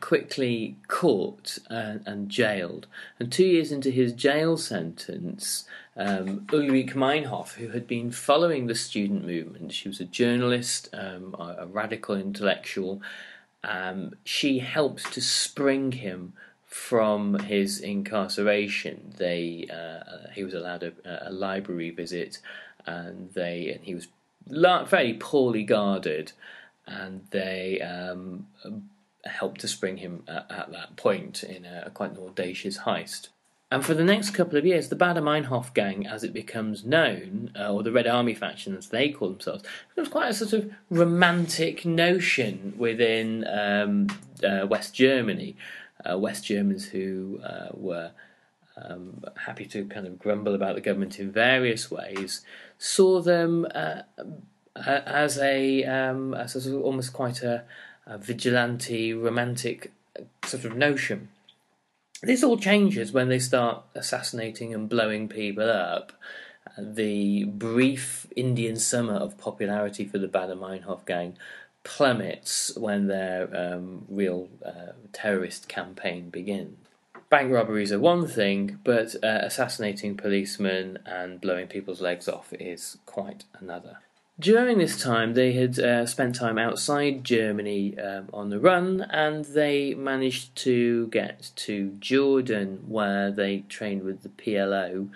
Quickly 0.00 0.74
caught 0.88 1.58
and, 1.70 2.02
and 2.04 2.28
jailed. 2.28 2.88
And 3.20 3.30
two 3.30 3.46
years 3.46 3.70
into 3.70 3.90
his 3.90 4.12
jail 4.12 4.56
sentence, 4.56 5.66
um, 5.96 6.40
Ulrike 6.48 6.94
Meinhof, 6.94 7.54
who 7.54 7.68
had 7.68 7.86
been 7.86 8.10
following 8.10 8.66
the 8.66 8.74
student 8.74 9.24
movement, 9.24 9.72
she 9.72 9.88
was 9.88 10.00
a 10.00 10.04
journalist, 10.04 10.88
um, 10.92 11.36
a, 11.38 11.58
a, 11.60 11.66
radical 11.66 12.16
intellectual, 12.16 13.00
um, 13.62 14.14
she 14.24 14.58
helped 14.58 15.12
to 15.12 15.20
spring 15.20 15.92
him 15.92 16.32
from 16.66 17.38
his 17.38 17.78
incarceration. 17.78 19.14
They 19.16 19.68
uh, 19.72 20.30
he 20.32 20.42
was 20.42 20.54
allowed 20.54 20.82
a, 20.82 21.28
a, 21.28 21.32
library 21.32 21.90
visit, 21.90 22.38
and 22.84 23.32
they 23.34 23.70
and 23.70 23.84
he 23.84 23.94
was 23.94 24.08
very 24.88 25.14
poorly 25.14 25.64
guarded, 25.64 26.32
and 26.86 27.26
they 27.30 27.80
um, 27.80 28.46
helped 29.28 29.60
to 29.60 29.68
spring 29.68 29.98
him 29.98 30.22
at, 30.28 30.50
at 30.50 30.72
that 30.72 30.96
point 30.96 31.42
in 31.42 31.64
a, 31.64 31.84
a, 31.86 31.90
quite 31.90 32.16
audacious 32.18 32.78
heist. 32.78 33.28
And 33.70 33.84
for 33.84 33.92
the 33.92 34.04
next 34.04 34.30
couple 34.30 34.56
of 34.56 34.64
years, 34.64 34.88
the 34.88 34.96
Baader 34.96 35.22
Meinhof 35.22 35.74
gang, 35.74 36.06
as 36.06 36.24
it 36.24 36.32
becomes 36.32 36.84
known, 36.84 37.52
uh, 37.58 37.70
or 37.70 37.82
the 37.82 37.92
Red 37.92 38.06
Army 38.06 38.34
faction 38.34 38.74
as 38.74 38.88
they 38.88 39.10
call 39.10 39.30
themselves, 39.30 39.62
was 39.94 40.08
quite 40.08 40.30
a 40.30 40.34
sort 40.34 40.54
of 40.54 40.72
romantic 40.88 41.84
notion 41.84 42.72
within 42.78 43.46
um, 43.46 44.06
uh, 44.42 44.66
West 44.66 44.94
Germany. 44.94 45.54
Uh, 46.08 46.16
West 46.16 46.46
Germans 46.46 46.86
who 46.86 47.40
uh, 47.44 47.68
were 47.74 48.12
um, 48.76 49.22
happy 49.36 49.66
to 49.66 49.84
kind 49.86 50.06
of 50.06 50.18
grumble 50.18 50.54
about 50.54 50.74
the 50.74 50.80
government 50.80 51.18
in 51.18 51.30
various 51.30 51.90
ways 51.90 52.42
saw 52.78 53.20
them 53.20 53.66
uh, 53.74 54.02
as 54.76 55.38
a, 55.38 55.84
um, 55.84 56.34
a 56.34 56.48
sort 56.48 56.66
of 56.66 56.80
almost 56.82 57.12
quite 57.12 57.42
a 57.42 57.64
vigilante, 58.16 59.12
romantic 59.12 59.92
sort 60.44 60.64
of 60.64 60.76
notion. 60.76 61.28
This 62.22 62.42
all 62.42 62.56
changes 62.56 63.12
when 63.12 63.28
they 63.28 63.38
start 63.38 63.84
assassinating 63.94 64.74
and 64.74 64.88
blowing 64.88 65.28
people 65.28 65.70
up. 65.70 66.12
The 66.78 67.44
brief 67.44 68.26
Indian 68.34 68.76
summer 68.76 69.14
of 69.14 69.38
popularity 69.38 70.04
for 70.04 70.18
the 70.18 70.28
Baader 70.28 70.58
Meinhof 70.58 71.04
gang 71.06 71.36
plummets 71.84 72.76
when 72.76 73.06
their 73.06 73.48
um, 73.56 74.04
real 74.08 74.48
uh, 74.64 74.92
terrorist 75.12 75.68
campaign 75.68 76.28
begins. 76.30 76.76
Bank 77.30 77.52
robberies 77.52 77.92
are 77.92 77.98
one 77.98 78.26
thing, 78.26 78.78
but 78.84 79.14
uh, 79.22 79.40
assassinating 79.42 80.16
policemen 80.16 80.98
and 81.04 81.40
blowing 81.40 81.66
people's 81.66 82.00
legs 82.00 82.26
off 82.26 82.52
is 82.54 82.96
quite 83.04 83.44
another. 83.60 83.98
During 84.40 84.78
this 84.78 85.02
time, 85.02 85.34
they 85.34 85.52
had 85.52 85.80
uh, 85.80 86.06
spent 86.06 86.36
time 86.36 86.58
outside 86.58 87.24
Germany 87.24 87.98
um, 87.98 88.28
on 88.32 88.50
the 88.50 88.60
run, 88.60 89.00
and 89.10 89.44
they 89.44 89.94
managed 89.94 90.54
to 90.56 91.08
get 91.08 91.50
to 91.56 91.96
Jordan, 91.98 92.84
where 92.86 93.32
they 93.32 93.64
trained 93.68 94.04
with 94.04 94.22
the 94.22 94.28
PLO. 94.28 95.10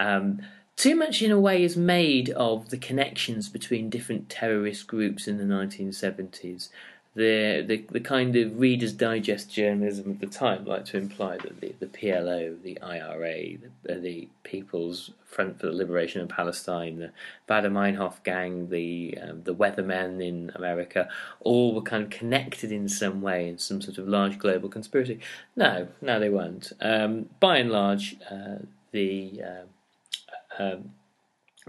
Um, 0.00 0.42
too 0.74 0.96
much, 0.96 1.22
in 1.22 1.30
a 1.30 1.38
way, 1.38 1.62
is 1.62 1.76
made 1.76 2.30
of 2.30 2.70
the 2.70 2.76
connections 2.76 3.48
between 3.48 3.88
different 3.88 4.28
terrorist 4.28 4.88
groups 4.88 5.28
in 5.28 5.38
the 5.38 5.44
1970s 5.44 6.68
the, 7.16 7.64
the 7.66 7.84
the 7.92 8.00
kind 8.00 8.36
of 8.36 8.60
Reader's 8.60 8.92
Digest 8.92 9.50
journalism 9.50 10.10
of 10.10 10.20
the 10.20 10.26
time 10.26 10.66
like 10.66 10.84
to 10.86 10.98
imply 10.98 11.38
that 11.38 11.62
the, 11.62 11.74
the 11.80 11.86
PLO, 11.86 12.62
the 12.62 12.78
IRA, 12.82 13.56
the, 13.56 13.96
uh, 13.96 13.98
the 13.98 14.28
People's 14.44 15.12
Front 15.24 15.58
for 15.58 15.66
the 15.66 15.72
Liberation 15.72 16.20
of 16.20 16.28
Palestine, 16.28 16.98
the 16.98 17.12
Baader 17.48 17.72
Meinhof 17.72 18.22
gang, 18.22 18.68
the 18.68 19.18
um, 19.22 19.42
the 19.44 19.54
Weathermen 19.54 20.22
in 20.22 20.52
America, 20.54 21.08
all 21.40 21.74
were 21.74 21.80
kind 21.80 22.04
of 22.04 22.10
connected 22.10 22.70
in 22.70 22.86
some 22.86 23.22
way 23.22 23.48
in 23.48 23.56
some 23.56 23.80
sort 23.80 23.96
of 23.96 24.06
large 24.06 24.38
global 24.38 24.68
conspiracy. 24.68 25.18
No, 25.56 25.88
no, 26.02 26.20
they 26.20 26.28
weren't. 26.28 26.70
Um, 26.82 27.30
by 27.40 27.56
and 27.56 27.70
large, 27.70 28.16
uh, 28.30 28.56
the 28.92 29.40
uh, 29.42 30.62
um, 30.62 30.92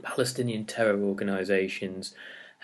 Palestinian 0.04 0.66
terror 0.66 1.02
organisations 1.02 2.14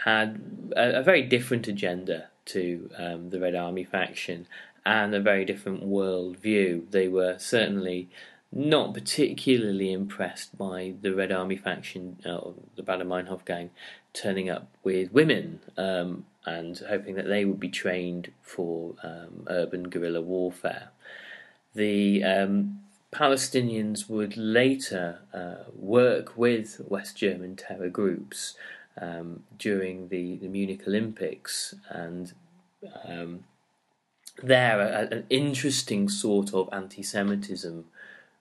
had 0.03 0.41
a, 0.75 0.99
a 0.99 1.03
very 1.03 1.21
different 1.21 1.69
agenda 1.69 2.27
to 2.45 2.89
um, 2.97 3.29
the 3.29 3.39
Red 3.39 3.55
Army 3.55 3.83
faction 3.83 4.47
and 4.85 5.13
a 5.15 5.19
very 5.19 5.45
different 5.45 5.83
world 5.83 6.37
view. 6.37 6.87
They 6.91 7.07
were 7.07 7.37
certainly 7.39 8.09
not 8.51 8.93
particularly 8.93 9.91
impressed 9.91 10.57
by 10.57 10.93
the 11.01 11.13
Red 11.13 11.31
Army 11.31 11.57
faction, 11.57 12.17
uh, 12.25 12.51
the 12.75 12.83
Baader 12.83 13.03
Meinhof 13.03 13.45
gang, 13.45 13.71
turning 14.13 14.49
up 14.49 14.67
with 14.83 15.11
women 15.11 15.59
um, 15.75 16.25
and 16.45 16.77
hoping 16.87 17.15
that 17.15 17.27
they 17.27 17.45
would 17.45 17.59
be 17.59 17.69
trained 17.69 18.31
for 18.41 18.93
um, 19.03 19.47
urban 19.47 19.89
guerrilla 19.89 20.21
warfare. 20.21 20.89
The 21.73 22.23
um, 22.23 22.81
Palestinians 23.11 24.09
would 24.09 24.37
later 24.37 25.19
uh, 25.33 25.69
work 25.75 26.37
with 26.37 26.81
West 26.87 27.15
German 27.17 27.55
terror 27.55 27.89
groups 27.89 28.55
um, 28.99 29.43
during 29.57 30.09
the, 30.09 30.37
the 30.37 30.47
Munich 30.47 30.83
Olympics, 30.87 31.75
and 31.89 32.33
um, 33.07 33.43
there 34.41 34.79
a, 34.79 35.15
an 35.15 35.25
interesting 35.29 36.09
sort 36.09 36.53
of 36.53 36.69
anti-Semitism. 36.71 37.85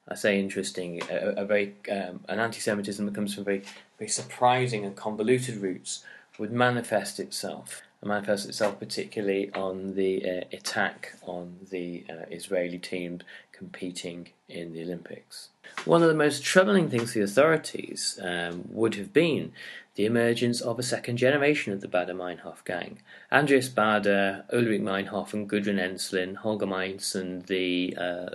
I 0.08 0.14
say 0.14 0.40
interesting, 0.40 1.00
a, 1.10 1.42
a 1.42 1.44
very 1.44 1.74
um, 1.90 2.20
an 2.28 2.40
anti-Semitism 2.40 3.06
that 3.06 3.14
comes 3.14 3.34
from 3.34 3.44
very 3.44 3.62
very 3.98 4.08
surprising 4.10 4.84
and 4.84 4.96
convoluted 4.96 5.56
roots 5.56 6.04
would 6.38 6.52
manifest 6.52 7.20
itself. 7.20 7.82
and 8.02 8.08
manifest 8.08 8.48
itself 8.48 8.78
particularly 8.78 9.52
on 9.54 9.94
the 9.94 10.28
uh, 10.28 10.44
attack 10.52 11.14
on 11.22 11.56
the 11.70 12.04
uh, 12.10 12.24
Israeli 12.30 12.78
team 12.78 13.20
competing 13.52 14.28
in 14.48 14.72
the 14.72 14.82
Olympics. 14.82 15.48
One 15.84 16.02
of 16.02 16.08
the 16.08 16.14
most 16.14 16.42
troubling 16.42 16.90
things 16.90 17.12
for 17.12 17.20
the 17.20 17.24
authorities 17.24 18.18
um, 18.22 18.64
would 18.70 18.96
have 18.96 19.12
been 19.12 19.52
the 19.94 20.06
emergence 20.06 20.60
of 20.60 20.78
a 20.78 20.82
second 20.82 21.18
generation 21.18 21.72
of 21.72 21.80
the 21.80 21.88
Baader-Meinhof 21.88 22.64
gang. 22.64 22.98
Andreas 23.30 23.68
Baader, 23.68 24.44
Ulrich 24.52 24.80
Meinhof, 24.80 25.34
and 25.34 25.48
Gudrun 25.48 25.78
Ensslin, 25.78 26.36
Holger 26.36 26.66
Meinzen, 26.66 27.46
the, 27.46 27.94
uh, 27.98 28.30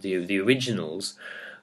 the, 0.00 0.24
the 0.24 0.40
originals, 0.40 1.14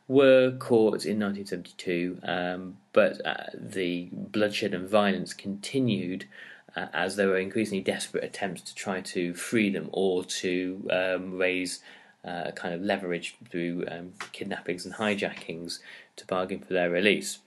were 0.07 0.51
caught 0.51 1.05
in 1.05 1.19
1972, 1.19 2.19
um, 2.23 2.77
but 2.93 3.23
uh, 3.25 3.45
the 3.53 4.09
bloodshed 4.11 4.73
and 4.73 4.87
violence 4.87 5.33
continued 5.33 6.25
uh, 6.75 6.87
as 6.93 7.15
there 7.15 7.27
were 7.27 7.37
increasingly 7.37 7.83
desperate 7.83 8.23
attempts 8.23 8.61
to 8.61 8.75
try 8.75 9.01
to 9.01 9.33
free 9.33 9.69
them 9.69 9.89
or 9.91 10.23
to 10.23 10.87
um, 10.91 11.37
raise 11.37 11.81
uh, 12.23 12.51
kind 12.51 12.73
of 12.73 12.81
leverage 12.81 13.35
through 13.49 13.85
um, 13.89 14.13
kidnappings 14.31 14.85
and 14.85 14.95
hijackings 14.95 15.79
to 16.15 16.25
bargain 16.25 16.59
for 16.59 16.73
their 16.73 16.89
release. 16.89 17.39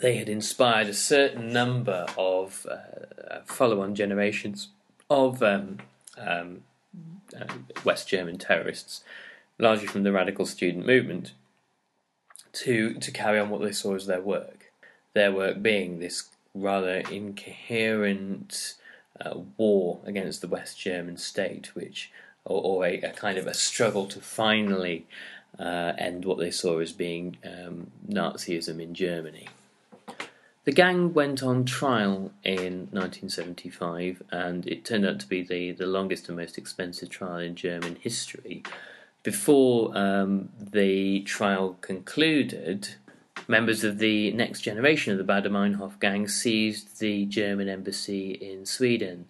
They 0.00 0.16
had 0.16 0.28
inspired 0.28 0.88
a 0.88 0.94
certain 0.94 1.52
number 1.52 2.06
of 2.18 2.66
uh, 2.70 3.40
follow 3.44 3.80
on 3.80 3.94
generations 3.94 4.68
of 5.08 5.42
um, 5.42 5.78
um, 6.18 6.62
uh, 7.38 7.54
West 7.84 8.08
German 8.08 8.38
terrorists, 8.38 9.04
largely 9.58 9.86
from 9.86 10.02
the 10.02 10.12
radical 10.12 10.46
student 10.46 10.86
movement, 10.86 11.32
to, 12.52 12.94
to 12.94 13.10
carry 13.10 13.38
on 13.38 13.50
what 13.50 13.62
they 13.62 13.72
saw 13.72 13.94
as 13.94 14.06
their 14.06 14.20
work. 14.20 14.72
Their 15.12 15.32
work 15.32 15.62
being 15.62 16.00
this 16.00 16.28
rather 16.54 16.98
incoherent 17.10 18.74
uh, 19.20 19.38
war 19.56 20.00
against 20.04 20.40
the 20.40 20.48
West 20.48 20.78
German 20.78 21.16
state, 21.16 21.74
which 21.74 22.10
or, 22.44 22.62
or 22.62 22.86
a, 22.86 23.00
a, 23.00 23.12
kind 23.12 23.38
of 23.38 23.46
a 23.46 23.54
struggle 23.54 24.06
to 24.06 24.20
finally 24.20 25.06
uh, 25.58 25.92
end 25.98 26.24
what 26.24 26.38
they 26.38 26.50
saw 26.50 26.78
as 26.78 26.92
being 26.92 27.36
um, 27.44 27.90
Nazism 28.08 28.80
in 28.80 28.94
Germany. 28.94 29.48
The 30.64 30.72
gang 30.72 31.12
went 31.12 31.42
on 31.42 31.66
trial 31.66 32.32
in 32.42 32.88
1975, 32.90 34.22
and 34.30 34.66
it 34.66 34.82
turned 34.84 35.04
out 35.04 35.20
to 35.20 35.28
be 35.28 35.42
the, 35.42 35.72
the 35.72 35.86
longest 35.86 36.28
and 36.28 36.38
most 36.38 36.56
expensive 36.56 37.10
trial 37.10 37.36
in 37.36 37.54
German 37.54 37.96
history. 38.00 38.62
Before 39.22 39.96
um, 39.96 40.48
the 40.58 41.20
trial 41.20 41.76
concluded, 41.82 42.94
members 43.46 43.84
of 43.84 43.98
the 43.98 44.32
next 44.32 44.62
generation 44.62 45.12
of 45.12 45.18
the 45.18 45.30
Baader 45.30 45.50
Meinhof 45.50 46.00
gang 46.00 46.28
seized 46.28 46.98
the 46.98 47.26
German 47.26 47.68
embassy 47.68 48.30
in 48.30 48.64
Sweden. 48.64 49.26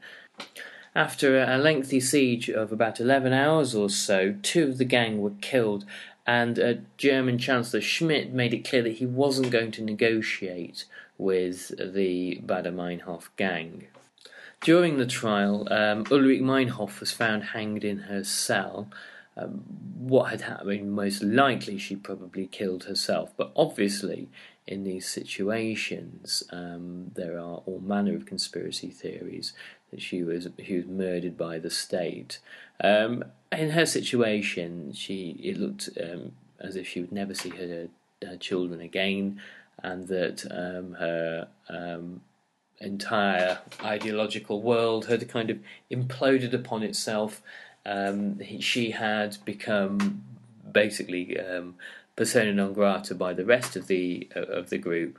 After 0.94 1.42
a 1.42 1.58
lengthy 1.58 1.98
siege 1.98 2.48
of 2.48 2.70
about 2.70 3.00
11 3.00 3.32
hours 3.32 3.74
or 3.74 3.90
so, 3.90 4.36
two 4.42 4.68
of 4.68 4.78
the 4.78 4.84
gang 4.84 5.20
were 5.20 5.32
killed 5.40 5.84
and 6.26 6.58
uh, 6.58 6.74
German 6.96 7.38
Chancellor 7.38 7.80
Schmidt 7.80 8.32
made 8.32 8.54
it 8.54 8.68
clear 8.68 8.82
that 8.82 8.94
he 8.94 9.06
wasn't 9.06 9.50
going 9.50 9.70
to 9.72 9.82
negotiate 9.82 10.84
with 11.18 11.68
the 11.78 12.40
Baader 12.44 12.74
Meinhof 12.74 13.28
gang. 13.36 13.86
During 14.60 14.96
the 14.96 15.06
trial, 15.06 15.68
um, 15.70 16.06
Ulrich 16.10 16.40
Meinhof 16.40 17.00
was 17.00 17.12
found 17.12 17.44
hanged 17.44 17.84
in 17.84 17.98
her 17.98 18.24
cell. 18.24 18.88
Um, 19.36 19.62
what 19.98 20.30
had 20.30 20.42
happened? 20.42 20.92
Most 20.92 21.22
likely, 21.22 21.76
she 21.76 21.96
probably 21.96 22.46
killed 22.46 22.84
herself, 22.84 23.32
but 23.36 23.52
obviously, 23.54 24.28
in 24.66 24.84
these 24.84 25.06
situations, 25.06 26.42
um, 26.50 27.10
there 27.14 27.36
are 27.36 27.62
all 27.66 27.82
manner 27.84 28.14
of 28.14 28.24
conspiracy 28.24 28.88
theories 28.88 29.52
that 29.90 30.00
she 30.00 30.22
was 30.22 30.48
she 30.64 30.76
was 30.76 30.86
murdered 30.86 31.36
by 31.36 31.58
the 31.58 31.70
state. 31.70 32.38
Um, 32.82 33.24
in 33.54 33.70
her 33.70 33.86
situation, 33.86 34.92
she 34.92 35.36
it 35.42 35.58
looked 35.58 35.88
um, 36.02 36.32
as 36.60 36.76
if 36.76 36.88
she 36.88 37.00
would 37.00 37.12
never 37.12 37.34
see 37.34 37.50
her, 37.50 37.88
her 38.26 38.36
children 38.36 38.80
again, 38.80 39.40
and 39.82 40.08
that 40.08 40.44
um, 40.50 40.94
her 40.94 41.48
um, 41.68 42.20
entire 42.80 43.58
ideological 43.82 44.62
world 44.62 45.06
had 45.06 45.28
kind 45.28 45.50
of 45.50 45.58
imploded 45.90 46.52
upon 46.52 46.82
itself. 46.82 47.42
Um, 47.86 48.38
he, 48.40 48.60
she 48.60 48.92
had 48.92 49.36
become 49.44 50.22
basically 50.70 51.38
um, 51.38 51.74
persona 52.16 52.52
non 52.52 52.72
grata 52.72 53.14
by 53.14 53.34
the 53.34 53.44
rest 53.44 53.76
of 53.76 53.86
the 53.86 54.28
of 54.34 54.70
the 54.70 54.78
group, 54.78 55.18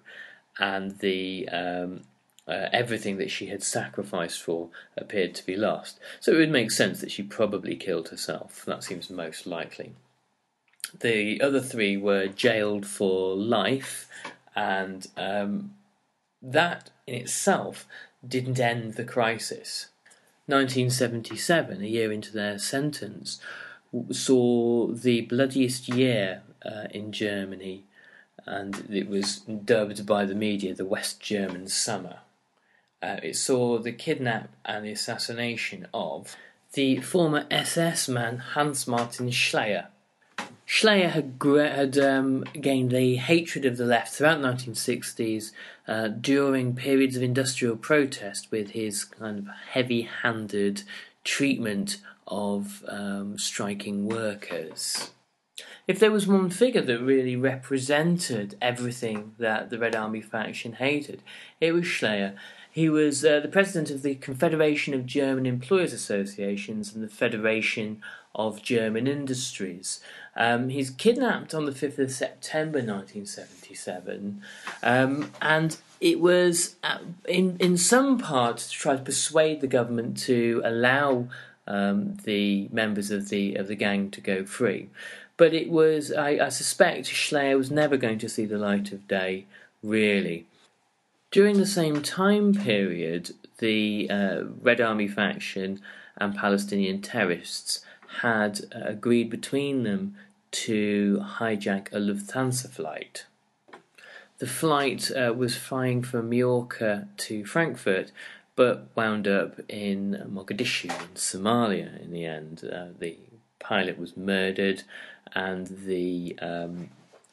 and 0.60 0.98
the 1.00 1.48
um, 1.50 2.02
uh, 2.48 2.70
everything 2.72 3.18
that 3.18 3.32
she 3.32 3.48
had 3.48 3.64
sacrificed 3.64 4.42
for 4.42 4.70
appeared 4.98 5.34
to 5.36 5.46
be 5.46 5.56
lost. 5.56 6.00
So 6.20 6.34
it 6.34 6.38
would 6.38 6.52
make 6.52 6.72
sense 6.72 7.02
that 7.02 7.12
she 7.12 7.24
probably 7.24 7.76
killed 7.76 8.10
herself. 8.10 8.64
That 8.66 8.84
seems 8.84 9.10
most 9.10 9.48
likely. 9.48 9.94
The 11.00 11.42
other 11.42 11.60
three 11.60 11.98
were 11.98 12.28
jailed 12.28 12.86
for 12.86 13.36
life, 13.36 14.08
and 14.56 15.08
um, 15.18 15.74
that 16.42 16.92
in 17.08 17.16
itself 17.16 17.88
didn't 18.26 18.60
end 18.60 18.94
the 18.94 19.04
crisis. 19.04 19.88
1977, 20.48 21.82
a 21.82 21.86
year 21.86 22.12
into 22.12 22.32
their 22.32 22.60
sentence, 22.60 23.42
saw 24.12 24.88
the 24.88 25.22
bloodiest 25.22 25.90
year 25.90 26.44
uh, 26.64 26.88
in 26.92 27.12
Germany, 27.12 27.84
and 28.46 28.88
it 28.92 29.08
was 29.08 29.40
dubbed 29.40 30.06
by 30.06 30.26
the 30.26 30.36
media 30.36 30.76
the 30.76 30.86
West 30.86 31.20
German 31.20 31.68
Summer. 31.68 32.20
Uh, 33.06 33.20
it 33.22 33.36
saw 33.36 33.78
the 33.78 33.92
kidnap 33.92 34.50
and 34.66 34.84
the 34.84 34.92
assassination 34.92 35.86
of 35.94 36.36
the 36.74 36.98
former 37.02 37.46
SS 37.52 38.10
man 38.10 38.38
Hans 38.38 38.88
Martin 38.88 39.30
Schleyer. 39.30 39.88
Schleyer 40.68 41.12
had, 41.12 41.40
had 41.44 41.98
um, 42.00 42.44
gained 42.60 42.90
the 42.90 43.18
hatred 43.18 43.64
of 43.64 43.78
the 43.78 43.86
left 43.86 44.12
throughout 44.12 44.42
the 44.42 44.48
1960s 44.48 45.52
uh, 45.88 46.08
during 46.08 46.76
periods 46.76 47.16
of 47.16 47.22
industrial 47.22 47.76
protest 47.76 48.50
with 48.50 48.72
his 48.72 49.06
kind 49.06 49.38
of 49.38 49.48
heavy 49.70 50.10
handed 50.24 50.82
treatment 51.24 51.98
of 52.28 52.84
um, 52.88 53.38
striking 53.38 54.08
workers. 54.08 55.12
If 55.88 56.00
there 56.00 56.12
was 56.12 56.26
one 56.26 56.50
figure 56.50 56.82
that 56.82 57.00
really 57.00 57.36
represented 57.36 58.58
everything 58.60 59.36
that 59.38 59.70
the 59.70 59.78
Red 59.78 59.96
Army 59.96 60.22
faction 60.22 60.74
hated, 60.74 61.22
it 61.62 61.74
was 61.74 61.86
Schleyer. 61.86 62.36
He 62.72 62.90
was 62.90 63.24
uh, 63.24 63.40
the 63.40 63.48
president 63.48 63.92
of 63.92 64.02
the 64.02 64.16
Confederation 64.16 64.94
of 64.94 65.06
German 65.06 65.46
Employers 65.46 65.94
Associations 65.94 66.94
and 66.94 67.04
the 67.04 67.08
Federation 67.08 68.02
of 68.34 68.64
German 68.64 69.08
Industries. 69.08 70.02
Um, 70.36 70.70
he's 70.70 70.90
kidnapped 70.90 71.54
on 71.54 71.66
the 71.66 71.72
5th 71.72 72.00
of 72.00 72.12
September 72.12 72.80
1977, 72.80 74.42
um, 74.84 75.32
and 75.42 75.78
it 76.02 76.20
was 76.20 76.76
uh, 76.84 76.98
in, 77.30 77.58
in 77.60 77.78
some 77.78 78.18
part 78.18 78.58
to 78.58 78.72
try 78.72 78.98
to 78.98 79.02
persuade 79.02 79.62
the 79.62 79.68
government 79.68 80.18
to 80.18 80.62
allow 80.66 81.30
um, 81.68 82.18
the 82.26 82.68
members 82.72 83.12
of 83.12 83.30
the, 83.30 83.56
of 83.56 83.68
the 83.68 83.76
gang 83.76 84.12
to 84.12 84.20
go 84.22 84.46
free. 84.46 84.90
But 85.38 85.54
it 85.54 85.70
was, 85.70 86.12
I, 86.12 86.46
I 86.46 86.50
suspect, 86.50 87.08
Schleyer 87.08 87.58
was 87.58 87.70
never 87.70 87.98
going 87.98 88.20
to 88.20 88.30
see 88.30 88.46
the 88.46 88.58
light 88.58 88.92
of 88.92 89.08
day, 89.08 89.46
really. 89.84 90.46
During 91.32 91.58
the 91.58 91.66
same 91.66 92.02
time 92.02 92.54
period, 92.54 93.32
the 93.58 94.10
uh, 94.10 94.44
Red 94.62 94.80
Army 94.80 95.08
faction 95.08 95.82
and 96.18 96.36
Palestinian 96.36 97.02
terrorists 97.02 97.84
had 98.22 98.62
uh, 98.74 98.80
agreed 98.86 99.30
between 99.30 99.84
them 99.84 100.16
to 100.52 101.22
hijack 101.40 101.92
a 101.92 101.98
Lufthansa 101.98 102.70
flight. 102.70 103.26
The 104.38 104.48
flight 104.48 105.12
uh, 105.12 105.34
was 105.34 105.56
flying 105.56 106.04
from 106.04 106.30
Mallorca 106.30 107.08
to 107.18 107.46
Frankfurt, 107.46 108.12
but 108.56 108.88
wound 108.96 109.28
up 109.28 109.60
in 109.70 110.30
Mogadishu 110.32 110.86
in 110.86 111.16
Somalia 111.16 112.02
in 112.02 112.12
the 112.12 112.26
end. 112.26 112.64
Uh, 112.64 112.88
the 112.98 113.18
pilot 113.66 113.98
was 113.98 114.16
murdered, 114.16 114.84
and 115.34 115.68
the 115.86 116.38
um, 116.42 116.90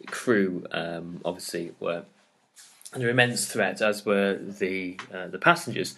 crew 0.06 0.66
um, 0.72 1.20
obviously 1.24 1.72
were 1.78 2.04
under 2.94 3.08
immense 3.08 3.46
threat, 3.46 3.80
as 3.80 4.04
were 4.04 4.38
the 4.38 4.98
uh, 5.12 5.28
the 5.28 5.38
passengers. 5.38 5.94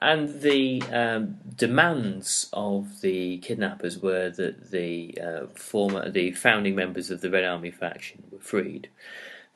And 0.00 0.42
the 0.42 0.80
um, 0.92 1.38
demands 1.56 2.48
of 2.52 3.00
the 3.00 3.38
kidnappers 3.38 3.98
were 3.98 4.30
that 4.30 4.70
the 4.70 5.18
uh, 5.20 5.46
former, 5.54 6.08
the 6.08 6.30
founding 6.32 6.76
members 6.76 7.10
of 7.10 7.20
the 7.20 7.30
Red 7.30 7.44
Army 7.44 7.72
faction 7.72 8.22
were 8.30 8.38
freed. 8.38 8.88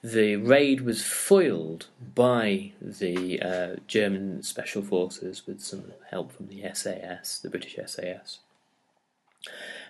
The 0.02 0.34
raid 0.34 0.80
was 0.80 1.04
foiled 1.04 1.86
by 2.14 2.72
the 2.80 3.40
uh, 3.40 3.76
German 3.86 4.42
special 4.42 4.82
forces 4.82 5.46
with 5.46 5.60
some 5.60 5.92
help 6.10 6.32
from 6.32 6.48
the 6.48 6.64
SAS, 6.74 7.38
the 7.38 7.50
British 7.50 7.76
SAS. 7.86 8.40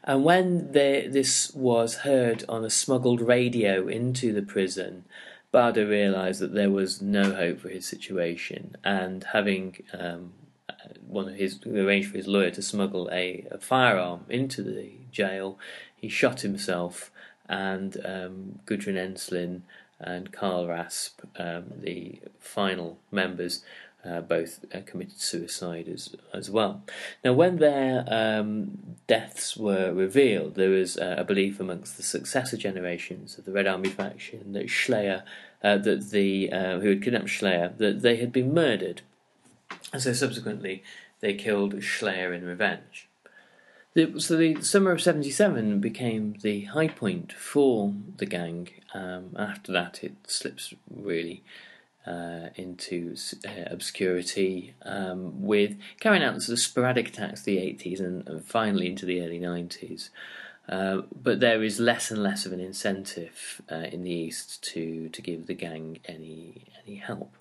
And 0.04 0.24
when 0.24 0.72
this 0.72 1.52
was 1.54 1.96
heard 1.96 2.44
on 2.48 2.64
a 2.64 2.70
smuggled 2.70 3.20
radio 3.20 3.86
into 3.86 4.32
the 4.32 4.42
prison, 4.42 5.04
Baader 5.52 5.88
realised 5.88 6.40
that 6.40 6.54
there 6.54 6.70
was 6.70 7.02
no 7.02 7.34
hope 7.34 7.60
for 7.60 7.68
his 7.68 7.86
situation, 7.86 8.76
and 8.82 9.24
having 9.32 9.82
um, 9.92 10.32
one 11.06 11.28
of 11.28 11.34
his 11.34 11.60
arranged 11.66 12.10
for 12.10 12.16
his 12.16 12.26
lawyer 12.26 12.50
to 12.50 12.62
smuggle 12.62 13.08
a, 13.12 13.46
a 13.50 13.58
firearm 13.58 14.24
into 14.28 14.62
the 14.62 14.92
jail. 15.10 15.58
He 15.94 16.08
shot 16.08 16.40
himself, 16.40 17.10
and 17.48 17.96
um, 18.04 18.58
Gudrun 18.66 18.96
Ensslin 18.96 19.62
and 20.00 20.32
Karl 20.32 20.66
Rasp, 20.66 21.20
um, 21.36 21.64
the 21.76 22.20
final 22.40 22.98
members, 23.12 23.62
uh, 24.04 24.20
both 24.20 24.64
uh, 24.74 24.80
committed 24.84 25.20
suicide 25.20 25.88
as 25.88 26.14
as 26.32 26.50
well. 26.50 26.82
Now, 27.24 27.32
when 27.32 27.56
their 27.56 28.04
um, 28.08 28.96
deaths 29.06 29.56
were 29.56 29.92
revealed, 29.92 30.54
there 30.54 30.70
was 30.70 30.96
uh, 30.96 31.16
a 31.18 31.24
belief 31.24 31.60
amongst 31.60 31.96
the 31.96 32.02
successor 32.02 32.56
generations 32.56 33.38
of 33.38 33.44
the 33.44 33.52
Red 33.52 33.66
Army 33.66 33.90
faction 33.90 34.52
that 34.52 34.66
Schleyer, 34.66 35.22
uh, 35.62 35.78
that 35.78 36.10
the 36.10 36.52
uh, 36.52 36.80
who 36.80 36.88
had 36.88 37.02
kidnapped 37.02 37.26
Schleyer, 37.26 37.76
that 37.78 38.02
they 38.02 38.16
had 38.16 38.32
been 38.32 38.52
murdered 38.52 39.02
and 39.92 40.02
so 40.02 40.12
subsequently 40.12 40.82
they 41.20 41.34
killed 41.34 41.74
Schleyer 41.74 42.34
in 42.34 42.44
revenge. 42.44 43.08
The, 43.94 44.18
so 44.20 44.36
the 44.36 44.62
summer 44.62 44.92
of 44.92 45.02
77 45.02 45.80
became 45.80 46.36
the 46.40 46.64
high 46.64 46.88
point 46.88 47.32
for 47.32 47.92
the 48.16 48.24
gang. 48.24 48.68
Um, 48.94 49.36
after 49.38 49.70
that, 49.72 50.02
it 50.02 50.14
slips 50.26 50.72
really 50.90 51.44
uh, 52.06 52.48
into 52.56 53.16
uh, 53.46 53.64
obscurity 53.66 54.74
um, 54.82 55.42
with 55.42 55.76
carrying 56.00 56.22
out 56.22 56.36
of 56.36 56.58
sporadic 56.58 57.08
attacks 57.08 57.46
in 57.46 57.54
the 57.54 57.60
80s 57.60 58.00
and, 58.00 58.28
and 58.28 58.44
finally 58.44 58.86
into 58.86 59.06
the 59.06 59.20
early 59.22 59.40
90s. 59.40 60.10
Uh, 60.68 61.02
but 61.20 61.40
there 61.40 61.62
is 61.62 61.80
less 61.80 62.10
and 62.10 62.22
less 62.22 62.46
of 62.46 62.52
an 62.52 62.60
incentive 62.60 63.60
uh, 63.70 63.86
in 63.90 64.02
the 64.02 64.10
East 64.10 64.62
to, 64.62 65.08
to 65.08 65.20
give 65.20 65.46
the 65.46 65.54
gang 65.54 65.98
any 66.06 66.64
any 66.84 66.96
help. 66.96 67.32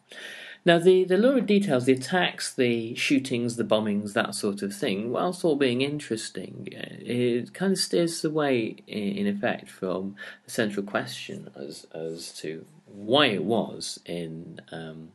Now, 0.64 0.78
the, 0.78 1.04
the 1.06 1.18
lurid 1.18 1.48
details, 1.48 1.86
the 1.86 1.94
attacks, 1.94 2.54
the 2.54 2.94
shootings, 2.94 3.56
the 3.56 3.64
bombings, 3.64 4.14
that 4.14 4.36
sort 4.36 4.62
of 4.62 4.76
thing, 4.76 5.12
whilst 5.12 5.44
all 5.44 5.56
being 5.56 5.82
interesting, 5.82 6.70
uh, 6.78 6.98
it 7.00 7.54
kind 7.54 7.72
of 7.72 7.80
steers 7.80 8.24
away, 8.24 8.76
in 8.88 9.26
effect, 9.26 9.70
from 9.70 10.16
the 10.46 10.52
central 10.52 10.86
question 10.86 11.50
as, 11.56 11.88
as 11.96 12.32
to 12.40 12.66
why 12.86 13.28
it 13.28 13.44
was 13.44 14.00
in 14.06 14.62
um, 14.72 15.10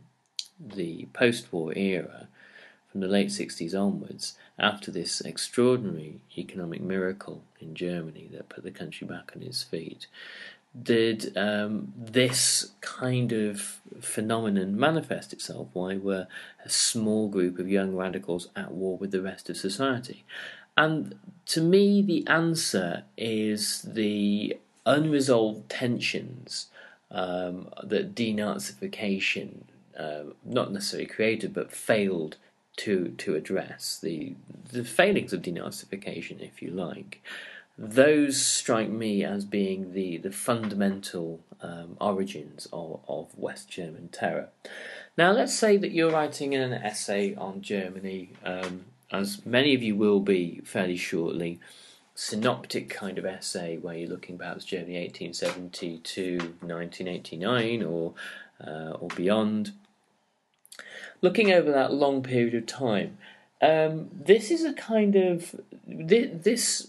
the 0.59 1.07
post 1.13 1.53
war 1.53 1.73
era, 1.77 2.27
from 2.91 3.01
the 3.01 3.09
late 3.09 3.29
60s 3.29 3.79
onwards, 3.79 4.37
after 4.59 4.91
this 4.91 5.21
extraordinary 5.21 6.19
economic 6.37 6.81
miracle 6.81 7.45
in 7.61 7.75
Germany 7.75 8.29
that 8.33 8.49
put 8.49 8.65
the 8.65 8.71
country 8.71 9.07
back 9.07 9.33
on 9.37 9.43
its 9.43 9.63
feet, 9.63 10.09
did 10.83 11.37
um, 11.37 11.93
this 11.97 12.73
kind 12.81 13.33
of 13.33 13.81
phenomenon 14.01 14.79
manifest 14.79 15.33
itself? 15.33 15.69
Why 15.73 15.97
were 15.97 16.27
a 16.65 16.69
small 16.69 17.29
group 17.29 17.59
of 17.59 17.69
young 17.69 17.95
radicals 17.95 18.49
at 18.57 18.73
war 18.73 18.97
with 18.97 19.11
the 19.11 19.23
rest 19.23 19.49
of 19.49 19.57
society? 19.57 20.25
And 20.77 21.19
to 21.47 21.61
me, 21.61 22.03
the 22.03 22.27
answer 22.27 23.05
is 23.17 23.83
the 23.83 24.59
unresolved 24.85 25.69
tensions 25.69 26.69
um, 27.11 27.71
that 27.83 28.15
denazification 28.15 29.63
uh, 29.99 30.25
not 30.45 30.73
necessarily 30.73 31.07
created 31.07 31.55
but 31.55 31.73
failed 31.73 32.37
to 32.77 33.15
to 33.17 33.35
address 33.35 33.99
the 34.03 34.35
the 34.71 34.85
failings 34.85 35.33
of 35.33 35.43
denazification, 35.43 36.41
if 36.41 36.61
you 36.61 36.71
like. 36.71 37.23
Those 37.79 38.41
strike 38.41 38.89
me 38.89 39.23
as 39.25 39.45
being 39.45 39.93
the 39.93 40.17
the 40.17 40.33
fundamental 40.33 41.41
um, 41.61 41.97
origins 42.01 42.67
of, 42.73 43.01
of 43.09 43.37
West 43.37 43.69
German 43.69 44.09
terror. 44.09 44.49
Now, 45.19 45.33
let's 45.33 45.55
say 45.55 45.77
that 45.79 45.93
you're 45.93 46.13
writing 46.13 46.55
an 46.55 46.73
essay 46.73 47.35
on 47.35 47.63
Germany, 47.63 48.31
um, 48.45 48.85
as 49.11 49.45
many 49.47 49.75
of 49.75 49.83
you 49.83 49.97
will 49.97 50.21
be 50.21 50.61
fairly 50.65 50.97
shortly 50.97 51.59
synoptic 52.15 52.89
kind 52.89 53.19
of 53.19 53.27
essay 53.27 53.77
where 53.77 53.95
you're 53.95 54.09
looking 54.09 54.39
perhaps 54.39 54.65
Germany 54.65 54.99
1870 55.01 55.99
to 55.99 56.39
1989 56.39 57.83
or 57.83 58.15
uh, 58.67 58.97
or 58.99 59.09
beyond. 59.09 59.73
Looking 61.23 61.53
over 61.53 61.71
that 61.71 61.93
long 61.93 62.23
period 62.23 62.55
of 62.55 62.67
time, 62.67 63.19
um, 63.61 64.09
this 64.13 64.51
is 64.51 64.65
a 64.65 64.73
kind 64.73 65.17
of 65.17 65.55
this 65.87 66.89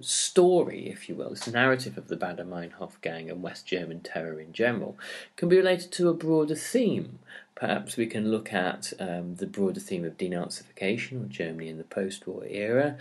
story, 0.00 0.88
if 0.88 1.08
you 1.08 1.14
will, 1.14 1.30
this 1.30 1.46
narrative 1.46 1.96
of 1.96 2.08
the 2.08 2.16
Baader 2.16 2.46
Meinhof 2.46 3.00
gang 3.00 3.30
and 3.30 3.42
West 3.42 3.66
German 3.66 4.00
terror 4.00 4.40
in 4.40 4.52
general, 4.52 4.98
can 5.36 5.48
be 5.48 5.56
related 5.56 5.92
to 5.92 6.08
a 6.08 6.14
broader 6.14 6.54
theme. 6.54 7.18
Perhaps 7.54 7.96
we 7.96 8.06
can 8.06 8.30
look 8.30 8.52
at 8.52 8.92
um, 8.98 9.36
the 9.36 9.46
broader 9.46 9.80
theme 9.80 10.04
of 10.04 10.16
denazification 10.16 11.12
of 11.22 11.28
Germany 11.28 11.68
in 11.68 11.78
the 11.78 11.84
post 11.84 12.26
war 12.26 12.44
era, 12.44 12.96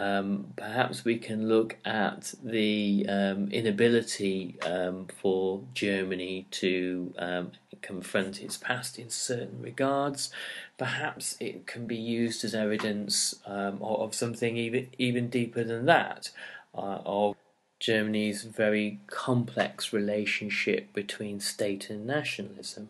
um, 0.00 0.54
perhaps 0.56 1.04
we 1.04 1.18
can 1.18 1.46
look 1.46 1.76
at 1.84 2.32
the 2.42 3.04
um, 3.06 3.48
inability 3.52 4.56
um, 4.62 5.08
for 5.20 5.62
Germany 5.74 6.46
to 6.52 7.12
um, 7.18 7.52
confront 7.82 8.40
its 8.40 8.56
past 8.56 8.98
in 8.98 9.10
certain 9.10 9.60
regards. 9.60 10.30
Perhaps 10.78 11.36
it 11.38 11.66
can 11.66 11.86
be 11.86 11.96
used 11.96 12.44
as 12.44 12.54
evidence 12.54 13.34
um, 13.44 13.74
of, 13.82 14.00
of, 14.00 14.14
something 14.14 14.56
even 14.56 14.88
even 14.96 15.28
deeper 15.28 15.62
than 15.62 15.84
that, 15.84 16.30
uh, 16.74 17.00
of 17.04 17.36
Germany's 17.78 18.44
very 18.44 19.00
complex 19.06 19.92
relationship 19.92 20.94
between 20.94 21.40
state 21.40 21.90
and 21.90 22.06
nationalism 22.06 22.88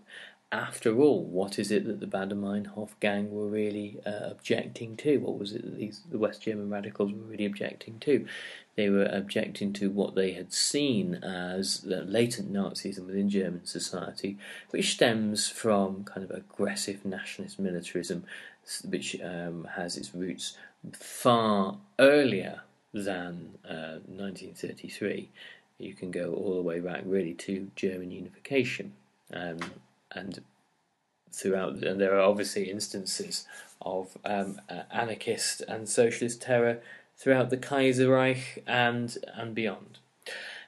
after 0.53 0.99
all, 0.99 1.23
what 1.25 1.61
is 1.61 1.71
it 1.71 1.87
that 1.87 2.01
the 2.01 2.07
Baader-Meinhof 2.07 2.91
gang 2.99 3.31
were 3.31 3.47
really 3.47 4.01
uh, 4.05 4.31
objecting 4.31 4.97
to? 4.97 5.19
What 5.19 5.39
was 5.39 5.53
it 5.53 5.63
that 5.63 5.77
these 5.77 6.03
the 6.11 6.19
West 6.19 6.43
German 6.43 6.69
radicals 6.69 7.13
were 7.13 7.19
really 7.21 7.47
objecting 7.47 8.01
to? 8.01 8.27
They 8.75 8.91
were 8.91 9.07
objecting 9.07 9.73
to 9.75 9.91
what 9.91 10.17
they 10.17 10.33
had 10.33 10.53
seen 10.53 11.15
as 11.15 11.83
the 11.83 12.03
latent 12.03 12.53
Nazism 12.53 13.07
within 13.07 13.31
German 13.31 13.65
society, 13.65 14.39
which 14.71 14.91
stems 14.91 15.49
from 15.49 16.03
kind 16.03 16.29
of 16.29 16.37
aggressive 16.37 17.05
nationalist 17.05 17.61
militarism, 17.61 18.25
which 18.85 19.21
um, 19.23 19.69
has 19.77 19.97
its 19.97 20.15
roots 20.15 20.57
far 20.93 21.77
earlier 22.01 22.63
than 22.93 23.51
uh, 23.65 24.03
1933. 24.09 25.29
You 25.79 25.95
can 25.95 26.11
go 26.11 26.35
all 26.35 26.57
the 26.57 26.63
way 26.63 26.81
back 26.81 27.03
really 27.05 27.35
to 27.35 27.71
German 27.77 28.11
unification. 28.11 28.95
Um, 29.33 29.59
and 30.13 30.40
throughout, 31.33 31.83
and 31.83 32.01
there 32.01 32.15
are 32.15 32.21
obviously 32.21 32.71
instances 32.71 33.47
of 33.83 34.17
um, 34.25 34.61
anarchist 34.91 35.63
and 35.63 35.89
socialist 35.89 36.43
terror 36.43 36.81
throughout 37.17 37.51
the 37.51 37.57
Kaiserreich 37.57 38.59
and 38.67 39.17
and 39.35 39.55
beyond. 39.55 39.99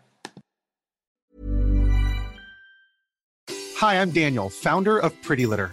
Hi, 3.78 4.00
I'm 4.00 4.10
Daniel, 4.10 4.50
founder 4.50 4.98
of 4.98 5.20
Pretty 5.22 5.46
Litter. 5.46 5.72